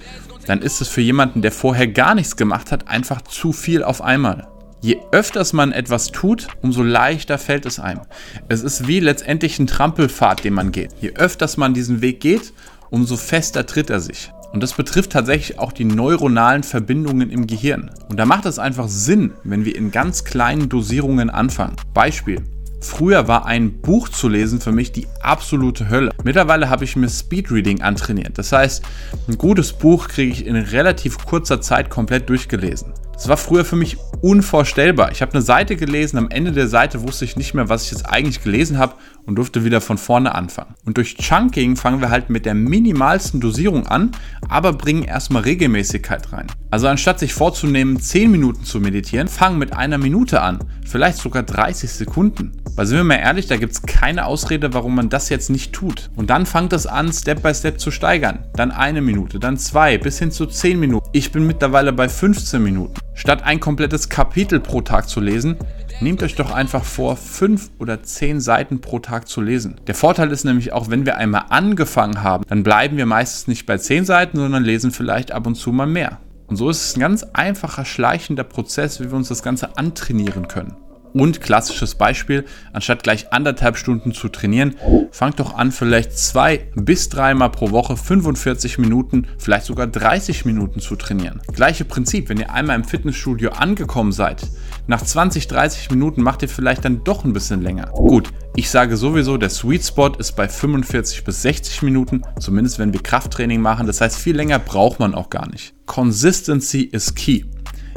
dann 0.47 0.61
ist 0.61 0.81
es 0.81 0.89
für 0.89 1.01
jemanden, 1.01 1.41
der 1.41 1.53
vorher 1.53 1.87
gar 1.87 2.17
nichts 2.17 2.35
gemacht 2.35 2.73
hat, 2.73 2.89
einfach 2.89 3.23
zu 3.23 3.53
viel 3.53 3.85
auf 3.85 4.03
einmal. 4.03 4.49
Je 4.81 4.99
öfters 5.13 5.53
man 5.53 5.71
etwas 5.71 6.09
tut, 6.09 6.49
umso 6.63 6.83
leichter 6.83 7.39
fällt 7.39 7.65
es 7.67 7.79
einem. 7.79 8.01
Es 8.49 8.65
ist 8.65 8.89
wie 8.89 8.99
letztendlich 8.99 9.61
ein 9.61 9.69
Trampelpfad, 9.69 10.43
den 10.43 10.55
man 10.55 10.73
geht. 10.73 10.91
Je 11.01 11.13
öfters 11.15 11.57
man 11.57 11.75
diesen 11.75 12.01
Weg 12.01 12.19
geht, 12.19 12.53
umso 12.93 13.17
fester 13.17 13.67
tritt 13.67 13.91
er 13.91 14.01
sich. 14.01 14.31
Und 14.53 14.63
das 14.63 14.75
betrifft 14.75 15.13
tatsächlich 15.13 15.59
auch 15.59 15.73
die 15.73 15.87
neuronalen 15.87 16.63
Verbindungen 16.63 17.31
im 17.31 17.47
Gehirn. 17.47 17.91
Und 18.11 18.19
da 18.19 18.27
macht 18.27 18.45
es 18.45 18.59
einfach 18.59 18.87
Sinn, 18.87 19.33
wenn 19.45 19.65
wir 19.65 19.75
in 19.75 19.91
ganz 19.91 20.25
kleinen 20.25 20.69
Dosierungen 20.69 21.31
anfangen. 21.31 21.75
Beispiel. 21.95 22.43
Früher 22.83 23.29
war 23.29 23.47
ein 23.47 23.81
Buch 23.81 24.09
zu 24.09 24.29
lesen 24.29 24.61
für 24.61 24.73
mich 24.73 24.93
die 24.93 25.07
absolute 25.23 25.89
Hölle. 25.89 26.11
Mittlerweile 26.25 26.69
habe 26.69 26.85
ich 26.85 26.97
mir 26.97 27.09
Speedreading 27.09 27.81
antrainiert. 27.81 28.37
Das 28.37 28.53
heißt, 28.53 28.83
ein 29.29 29.39
gutes 29.39 29.73
Buch 29.73 30.09
kriege 30.09 30.33
ich 30.33 30.47
in 30.47 30.57
relativ 30.57 31.25
kurzer 31.25 31.61
Zeit 31.63 31.89
komplett 31.89 32.29
durchgelesen. 32.29 32.93
Das 33.15 33.29
war 33.29 33.37
früher 33.37 33.65
für 33.65 33.77
mich 33.77 33.97
unvorstellbar. 34.23 35.11
Ich 35.11 35.21
habe 35.21 35.33
eine 35.33 35.43
Seite 35.43 35.77
gelesen, 35.77 36.17
am 36.17 36.31
Ende 36.31 36.53
der 36.53 36.69
Seite 36.69 37.03
wusste 37.03 37.25
ich 37.25 37.37
nicht 37.37 37.55
mehr, 37.55 37.69
was 37.69 37.85
ich 37.85 37.91
jetzt 37.91 38.09
eigentlich 38.09 38.43
gelesen 38.43 38.79
habe 38.79 38.95
und 39.27 39.35
durfte 39.35 39.65
wieder 39.65 39.81
von 39.81 39.99
vorne 39.99 40.35
anfangen. 40.35 40.75
Und 40.85 40.97
durch 40.97 41.17
Chunking 41.17 41.77
fangen 41.77 42.01
wir 42.01 42.11
halt 42.11 42.31
mit 42.31 42.47
der 42.47 42.55
minimalsten 42.55 43.41
Dosierung 43.41 43.87
an, 43.87 44.13
aber 44.49 44.73
bringen 44.73 45.03
erstmal 45.03 45.43
Regelmäßigkeit 45.43 46.33
rein. 46.33 46.47
Also 46.71 46.87
anstatt 46.87 47.19
sich 47.19 47.35
vorzunehmen, 47.35 48.01
10 48.01 48.31
Minuten 48.31 48.65
zu 48.65 48.81
meditieren, 48.81 49.29
fangen 49.29 49.59
mit 49.59 49.77
einer 49.77 49.99
Minute 49.99 50.41
an, 50.41 50.61
vielleicht 50.87 51.19
sogar 51.19 51.43
30 51.43 51.91
Sekunden. 51.91 52.53
Weil 52.77 52.87
sind 52.87 52.97
wir 52.97 53.05
mal 53.05 53.17
ehrlich, 53.17 53.49
da 53.49 53.57
gibt 53.57 53.73
es 53.73 53.83
keine 53.83 54.25
Ausrede, 54.25 54.73
warum 54.73 54.95
man 54.95 55.11
das 55.11 55.29
jetzt 55.29 55.51
nicht 55.51 55.73
tut. 55.73 56.11
Und 56.17 56.31
dann 56.31 56.47
fangt 56.47 56.73
es 56.73 56.87
an, 56.87 57.13
Step 57.13 57.43
by 57.43 57.53
Step 57.55 57.81
zu 57.81 57.91
steigern. 57.91 58.47
Dann 58.55 58.71
eine 58.71 59.03
Minute, 59.03 59.39
dann 59.39 59.59
zwei, 59.59 59.99
bis 59.99 60.19
hin 60.19 60.31
zu 60.31 60.47
10 60.47 60.81
Minuten. 60.81 61.09
Ich 61.13 61.33
bin 61.33 61.47
mittlerweile 61.47 61.93
bei 61.93 62.09
15 62.09 62.63
Minuten. 62.63 62.95
Statt 63.23 63.45
ein 63.45 63.61
komplettes 63.61 64.09
Kapitel 64.09 64.59
pro 64.59 64.81
Tag 64.81 65.09
zu 65.09 65.21
lesen, 65.21 65.57
nehmt 66.01 66.25
euch 66.25 66.35
doch 66.35 66.51
einfach 66.51 66.83
vor, 66.83 67.17
5 67.17 67.71
oder 67.79 68.03
10 68.03 68.41
Seiten 68.41 68.81
pro 68.81 68.99
Tag 68.99 69.29
zu 69.29 69.41
lesen. 69.41 69.77
Der 69.87 69.95
Vorteil 69.95 70.33
ist 70.33 70.43
nämlich 70.43 70.73
auch, 70.73 70.91
wenn 70.91 71.07
wir 71.07 71.19
einmal 71.19 71.45
angefangen 71.51 72.25
haben, 72.25 72.43
dann 72.49 72.65
bleiben 72.65 72.97
wir 72.97 73.07
meistens 73.07 73.47
nicht 73.47 73.65
bei 73.65 73.79
10 73.79 74.07
Seiten, 74.07 74.39
sondern 74.39 74.65
lesen 74.65 74.91
vielleicht 74.91 75.31
ab 75.31 75.47
und 75.47 75.55
zu 75.55 75.71
mal 75.71 75.87
mehr. 75.87 76.19
Und 76.49 76.57
so 76.57 76.69
ist 76.69 76.85
es 76.85 76.97
ein 76.97 77.01
ganz 77.01 77.23
einfacher, 77.33 77.85
schleichender 77.85 78.43
Prozess, 78.43 78.99
wie 78.99 79.09
wir 79.09 79.15
uns 79.15 79.29
das 79.29 79.45
Ganze 79.45 79.79
antrainieren 79.79 80.49
können. 80.49 80.75
Und 81.13 81.41
klassisches 81.41 81.95
Beispiel, 81.95 82.45
anstatt 82.73 83.03
gleich 83.03 83.33
anderthalb 83.33 83.77
Stunden 83.77 84.13
zu 84.13 84.29
trainieren, 84.29 84.77
fangt 85.11 85.41
doch 85.41 85.55
an, 85.55 85.73
vielleicht 85.73 86.19
zwei 86.19 86.69
bis 86.75 87.09
dreimal 87.09 87.51
pro 87.51 87.71
Woche 87.71 87.97
45 87.97 88.79
Minuten, 88.79 89.27
vielleicht 89.39 89.67
sogar 89.67 89.87
30 89.87 90.45
Minuten 90.45 90.81
zu 90.81 90.97
trainieren. 90.97 91.41
Gleiche 91.53 91.85
Prinzip, 91.85 92.29
wenn 92.29 92.39
ihr 92.39 92.53
einmal 92.53 92.77
im 92.77 92.85
Fitnessstudio 92.85 93.51
angekommen 93.51 94.13
seid, 94.13 94.47
nach 94.87 95.03
20, 95.03 95.47
30 95.49 95.91
Minuten 95.91 96.23
macht 96.23 96.43
ihr 96.43 96.49
vielleicht 96.49 96.85
dann 96.85 97.05
doch 97.05 97.25
ein 97.25 97.33
bisschen 97.33 97.63
länger. 97.63 97.87
Gut, 97.93 98.31
ich 98.57 98.71
sage 98.71 98.97
sowieso, 98.97 99.37
der 99.37 99.51
Sweet 99.51 99.85
Spot 99.85 100.13
ist 100.19 100.33
bei 100.33 100.49
45 100.49 101.25
bis 101.25 101.43
60 101.43 101.83
Minuten, 101.83 102.23
zumindest 102.41 102.79
wenn 102.79 102.93
wir 102.93 103.03
Krafttraining 103.03 103.61
machen. 103.61 103.87
Das 103.87 104.01
heißt, 104.01 104.17
viel 104.17 104.37
länger 104.37 104.59
braucht 104.59 104.99
man 104.99 105.15
auch 105.15 105.31
gar 105.31 105.49
nicht. 105.49 105.75
Consistency 105.87 106.83
is 106.83 107.15
key. 107.15 107.45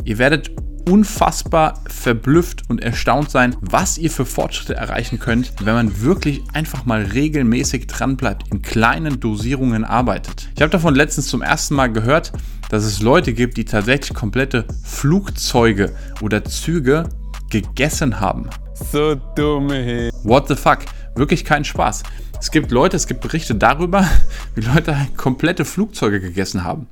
Ihr 0.04 0.17
werdet 0.17 0.51
unfassbar 0.89 1.81
verblüfft 1.87 2.63
und 2.69 2.81
erstaunt 2.81 3.31
sein, 3.31 3.55
was 3.61 3.97
ihr 3.97 4.11
für 4.11 4.25
Fortschritte 4.25 4.75
erreichen 4.75 5.19
könnt, 5.19 5.53
wenn 5.63 5.73
man 5.73 6.01
wirklich 6.01 6.43
einfach 6.53 6.85
mal 6.85 7.03
regelmäßig 7.03 7.87
dran 7.87 8.17
bleibt, 8.17 8.51
in 8.51 8.61
kleinen 8.61 9.19
Dosierungen 9.19 9.83
arbeitet. 9.83 10.49
Ich 10.55 10.61
habe 10.61 10.71
davon 10.71 10.95
letztens 10.95 11.27
zum 11.27 11.41
ersten 11.41 11.75
Mal 11.75 11.91
gehört, 11.91 12.31
dass 12.69 12.83
es 12.83 13.01
Leute 13.01 13.33
gibt, 13.33 13.57
die 13.57 13.65
tatsächlich 13.65 14.13
komplette 14.13 14.65
Flugzeuge 14.83 15.95
oder 16.21 16.43
Züge 16.43 17.09
gegessen 17.49 18.19
haben. 18.19 18.49
So 18.91 19.15
dumme 19.35 19.75
hey. 19.75 20.11
What 20.23 20.47
the 20.47 20.55
fuck? 20.55 20.79
Wirklich 21.15 21.45
kein 21.45 21.63
Spaß. 21.63 22.03
Es 22.39 22.51
gibt 22.51 22.71
Leute, 22.71 22.97
es 22.97 23.07
gibt 23.07 23.21
Berichte 23.21 23.55
darüber, 23.55 24.07
wie 24.55 24.61
Leute 24.61 24.95
komplette 25.15 25.65
Flugzeuge 25.65 26.19
gegessen 26.19 26.63
haben. 26.63 26.87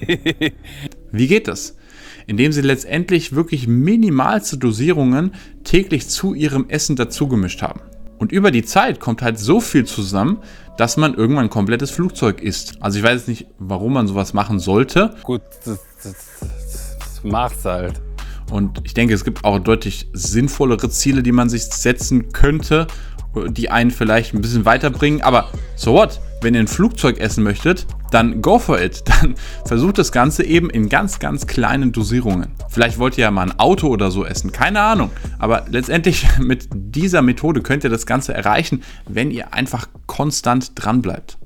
Wie 1.12 1.26
geht 1.26 1.48
das? 1.48 1.76
Indem 2.26 2.52
sie 2.52 2.60
letztendlich 2.60 3.34
wirklich 3.34 3.66
minimalste 3.66 4.58
Dosierungen 4.58 5.32
täglich 5.64 6.08
zu 6.08 6.34
ihrem 6.34 6.68
Essen 6.68 6.96
dazugemischt 6.96 7.62
haben. 7.62 7.80
Und 8.18 8.32
über 8.32 8.50
die 8.50 8.64
Zeit 8.64 8.98
kommt 8.98 9.22
halt 9.22 9.38
so 9.38 9.60
viel 9.60 9.84
zusammen, 9.84 10.38
dass 10.78 10.96
man 10.96 11.14
irgendwann 11.14 11.44
ein 11.44 11.50
komplettes 11.50 11.90
Flugzeug 11.90 12.40
ist. 12.40 12.80
Also 12.80 12.98
ich 12.98 13.04
weiß 13.04 13.12
jetzt 13.12 13.28
nicht, 13.28 13.46
warum 13.58 13.92
man 13.92 14.06
sowas 14.06 14.32
machen 14.34 14.58
sollte. 14.58 15.14
Gut, 15.22 15.42
das, 15.64 15.80
das, 16.02 16.14
das 16.98 17.20
macht's 17.24 17.64
halt. 17.64 18.00
Und 18.50 18.80
ich 18.84 18.94
denke, 18.94 19.14
es 19.14 19.24
gibt 19.24 19.44
auch 19.44 19.58
deutlich 19.58 20.08
sinnvollere 20.12 20.88
Ziele, 20.88 21.22
die 21.22 21.32
man 21.32 21.48
sich 21.48 21.64
setzen 21.64 22.32
könnte, 22.32 22.86
die 23.48 23.70
einen 23.70 23.90
vielleicht 23.90 24.34
ein 24.34 24.40
bisschen 24.40 24.64
weiterbringen. 24.64 25.20
Aber 25.22 25.50
so 25.74 25.92
what? 25.92 26.20
Wenn 26.42 26.54
ihr 26.54 26.60
ein 26.60 26.68
Flugzeug 26.68 27.18
essen 27.18 27.42
möchtet, 27.42 27.86
dann 28.10 28.42
go 28.42 28.58
for 28.58 28.80
it. 28.80 29.02
Dann 29.20 29.34
versucht 29.64 29.98
das 29.98 30.12
Ganze 30.12 30.44
eben 30.44 30.70
in 30.70 30.88
ganz, 30.88 31.18
ganz 31.18 31.46
kleinen 31.46 31.92
Dosierungen. 31.92 32.48
Vielleicht 32.68 32.98
wollt 32.98 33.18
ihr 33.18 33.22
ja 33.22 33.30
mal 33.30 33.42
ein 33.42 33.58
Auto 33.58 33.88
oder 33.88 34.10
so 34.10 34.24
essen, 34.24 34.52
keine 34.52 34.80
Ahnung. 34.80 35.10
Aber 35.38 35.64
letztendlich 35.68 36.26
mit 36.38 36.68
dieser 36.72 37.22
Methode 37.22 37.62
könnt 37.62 37.84
ihr 37.84 37.90
das 37.90 38.06
Ganze 38.06 38.34
erreichen, 38.34 38.82
wenn 39.08 39.30
ihr 39.30 39.54
einfach 39.54 39.88
konstant 40.06 40.72
dran 40.74 41.02
bleibt. 41.02 41.38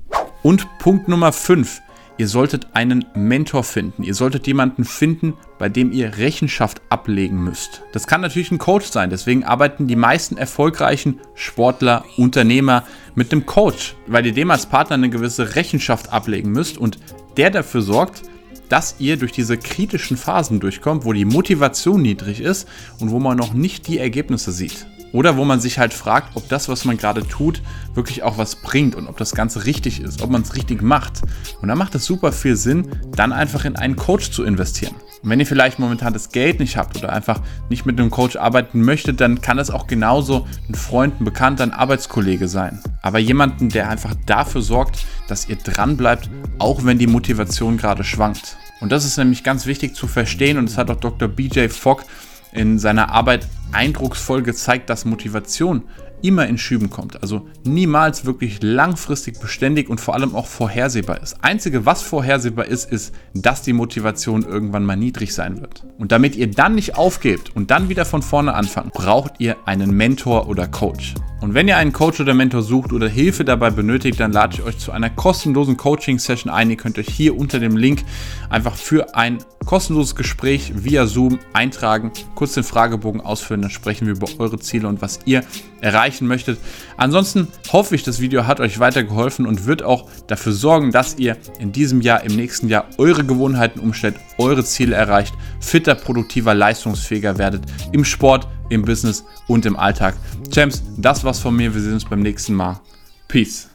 Und 0.43 0.67
Punkt 0.79 1.07
Nummer 1.07 1.31
5 1.31 1.81
ihr 2.21 2.27
solltet 2.27 2.67
einen 2.73 3.03
Mentor 3.15 3.63
finden. 3.63 4.03
Ihr 4.03 4.13
solltet 4.13 4.45
jemanden 4.45 4.85
finden, 4.85 5.33
bei 5.57 5.69
dem 5.69 5.91
ihr 5.91 6.19
Rechenschaft 6.19 6.79
ablegen 6.89 7.43
müsst. 7.43 7.81
Das 7.93 8.05
kann 8.05 8.21
natürlich 8.21 8.51
ein 8.51 8.59
Coach 8.59 8.85
sein. 8.85 9.09
Deswegen 9.09 9.43
arbeiten 9.43 9.87
die 9.87 9.95
meisten 9.95 10.37
erfolgreichen 10.37 11.19
Sportler, 11.33 12.05
Unternehmer 12.17 12.83
mit 13.15 13.31
einem 13.31 13.47
Coach, 13.47 13.95
weil 14.05 14.23
ihr 14.27 14.33
dem 14.33 14.51
als 14.51 14.67
Partner 14.67 14.97
eine 14.97 15.09
gewisse 15.09 15.55
Rechenschaft 15.55 16.13
ablegen 16.13 16.51
müsst 16.51 16.77
und 16.77 16.99
der 17.37 17.49
dafür 17.49 17.81
sorgt, 17.81 18.21
dass 18.69 18.97
ihr 18.99 19.17
durch 19.17 19.31
diese 19.31 19.57
kritischen 19.57 20.15
Phasen 20.15 20.59
durchkommt, 20.59 21.05
wo 21.05 21.13
die 21.13 21.25
Motivation 21.25 22.03
niedrig 22.03 22.39
ist 22.39 22.67
und 22.99 23.09
wo 23.09 23.17
man 23.17 23.35
noch 23.35 23.53
nicht 23.53 23.87
die 23.87 23.97
Ergebnisse 23.97 24.51
sieht. 24.51 24.85
Oder 25.13 25.37
wo 25.37 25.45
man 25.45 25.59
sich 25.59 25.79
halt 25.79 25.93
fragt, 25.93 26.35
ob 26.35 26.47
das, 26.49 26.69
was 26.69 26.85
man 26.85 26.97
gerade 26.97 27.27
tut, 27.27 27.61
wirklich 27.93 28.23
auch 28.23 28.37
was 28.37 28.55
bringt 28.55 28.95
und 28.95 29.07
ob 29.07 29.17
das 29.17 29.33
Ganze 29.33 29.65
richtig 29.65 30.01
ist, 30.01 30.21
ob 30.21 30.29
man 30.29 30.41
es 30.41 30.55
richtig 30.55 30.81
macht. 30.81 31.21
Und 31.61 31.67
da 31.67 31.75
macht 31.75 31.95
es 31.95 32.05
super 32.05 32.31
viel 32.31 32.55
Sinn, 32.55 32.89
dann 33.15 33.33
einfach 33.33 33.65
in 33.65 33.75
einen 33.75 33.95
Coach 33.95 34.31
zu 34.31 34.43
investieren. 34.43 34.95
Und 35.23 35.29
wenn 35.29 35.39
ihr 35.39 35.45
vielleicht 35.45 35.77
momentan 35.77 36.13
das 36.13 36.29
Geld 36.29 36.59
nicht 36.59 36.77
habt 36.77 36.97
oder 36.97 37.13
einfach 37.13 37.41
nicht 37.69 37.85
mit 37.85 37.99
einem 37.99 38.09
Coach 38.09 38.37
arbeiten 38.37 38.81
möchtet, 38.81 39.21
dann 39.21 39.41
kann 39.41 39.59
es 39.59 39.69
auch 39.69 39.85
genauso 39.85 40.47
ein 40.67 40.75
Freund, 40.75 41.19
ein 41.21 41.25
Bekannter, 41.25 41.63
ein 41.63 41.73
Arbeitskollege 41.73 42.47
sein. 42.47 42.81
Aber 43.01 43.19
jemanden, 43.19 43.69
der 43.69 43.89
einfach 43.89 44.15
dafür 44.25 44.61
sorgt, 44.61 45.05
dass 45.27 45.47
ihr 45.47 45.57
dran 45.57 45.97
bleibt, 45.97 46.29
auch 46.57 46.85
wenn 46.85 46.97
die 46.97 47.07
Motivation 47.07 47.77
gerade 47.77 48.03
schwankt. 48.03 48.57
Und 48.79 48.91
das 48.91 49.05
ist 49.05 49.17
nämlich 49.17 49.43
ganz 49.43 49.67
wichtig 49.67 49.95
zu 49.95 50.07
verstehen 50.07 50.57
und 50.57 50.67
das 50.67 50.77
hat 50.77 50.89
auch 50.89 50.99
Dr. 50.99 51.27
BJ 51.27 51.67
Fogg 51.67 52.03
in 52.51 52.79
seiner 52.79 53.09
Arbeit 53.09 53.47
eindrucksvoll 53.71 54.41
gezeigt, 54.41 54.89
dass 54.89 55.05
Motivation 55.05 55.83
immer 56.21 56.47
in 56.47 56.57
Schüben 56.57 56.89
kommt. 56.89 57.21
Also 57.21 57.47
niemals 57.63 58.25
wirklich 58.25 58.61
langfristig 58.61 59.39
beständig 59.39 59.89
und 59.89 59.99
vor 59.99 60.13
allem 60.13 60.35
auch 60.35 60.45
vorhersehbar 60.45 61.21
ist. 61.21 61.43
Einzige, 61.43 61.85
was 61.85 62.01
vorhersehbar 62.01 62.65
ist, 62.65 62.91
ist, 62.91 63.13
dass 63.33 63.61
die 63.61 63.73
Motivation 63.73 64.43
irgendwann 64.43 64.85
mal 64.85 64.95
niedrig 64.95 65.33
sein 65.33 65.61
wird. 65.61 65.83
Und 65.97 66.11
damit 66.11 66.35
ihr 66.35 66.49
dann 66.49 66.75
nicht 66.75 66.95
aufgebt 66.95 67.55
und 67.55 67.71
dann 67.71 67.89
wieder 67.89 68.05
von 68.05 68.21
vorne 68.21 68.53
anfangt, 68.53 68.93
braucht 68.93 69.39
ihr 69.39 69.57
einen 69.65 69.91
Mentor 69.91 70.47
oder 70.47 70.67
Coach. 70.67 71.15
Und 71.41 71.55
wenn 71.55 71.67
ihr 71.67 71.77
einen 71.77 71.91
Coach 71.91 72.19
oder 72.19 72.35
Mentor 72.35 72.61
sucht 72.61 72.93
oder 72.93 73.09
Hilfe 73.09 73.43
dabei 73.43 73.71
benötigt, 73.71 74.19
dann 74.19 74.31
lade 74.31 74.55
ich 74.55 74.63
euch 74.63 74.77
zu 74.77 74.91
einer 74.91 75.09
kostenlosen 75.09 75.75
Coaching-Session 75.75 76.53
ein. 76.53 76.69
Ihr 76.69 76.77
könnt 76.77 76.99
euch 76.99 77.09
hier 77.09 77.35
unter 77.35 77.59
dem 77.59 77.77
Link 77.77 78.03
einfach 78.49 78.75
für 78.75 79.15
ein 79.15 79.39
kostenloses 79.65 80.15
Gespräch 80.15 80.73
via 80.75 81.05
Zoom 81.05 81.39
eintragen, 81.53 82.11
kurz 82.35 82.53
den 82.53 82.63
Fragebogen 82.63 83.21
ausfüllen, 83.21 83.61
dann 83.61 83.71
sprechen 83.71 84.07
wir 84.07 84.13
über 84.13 84.27
eure 84.39 84.59
Ziele 84.59 84.87
und 84.87 85.01
was 85.01 85.19
ihr 85.25 85.43
erreichen 85.81 86.27
möchtet. 86.27 86.59
Ansonsten 86.97 87.47
hoffe 87.71 87.95
ich, 87.95 88.03
das 88.03 88.19
Video 88.19 88.47
hat 88.47 88.59
euch 88.59 88.79
weitergeholfen 88.79 89.45
und 89.45 89.65
wird 89.65 89.83
auch 89.83 90.09
dafür 90.27 90.53
sorgen, 90.53 90.91
dass 90.91 91.17
ihr 91.17 91.37
in 91.59 91.71
diesem 91.71 92.01
Jahr, 92.01 92.23
im 92.23 92.35
nächsten 92.35 92.67
Jahr 92.69 92.85
eure 92.97 93.23
Gewohnheiten 93.23 93.79
umstellt, 93.79 94.15
eure 94.37 94.63
Ziele 94.63 94.95
erreicht, 94.95 95.33
fitter, 95.59 95.95
produktiver, 95.95 96.53
leistungsfähiger 96.53 97.37
werdet 97.37 97.63
im 97.91 98.05
Sport, 98.05 98.47
im 98.69 98.83
Business 98.83 99.25
und 99.47 99.65
im 99.65 99.75
Alltag. 99.75 100.15
Champs, 100.51 100.83
das 100.97 101.23
war's 101.23 101.39
von 101.39 101.55
mir. 101.55 101.73
Wir 101.73 101.81
sehen 101.81 101.93
uns 101.93 102.05
beim 102.05 102.21
nächsten 102.21 102.53
Mal. 102.53 102.79
Peace. 103.27 103.70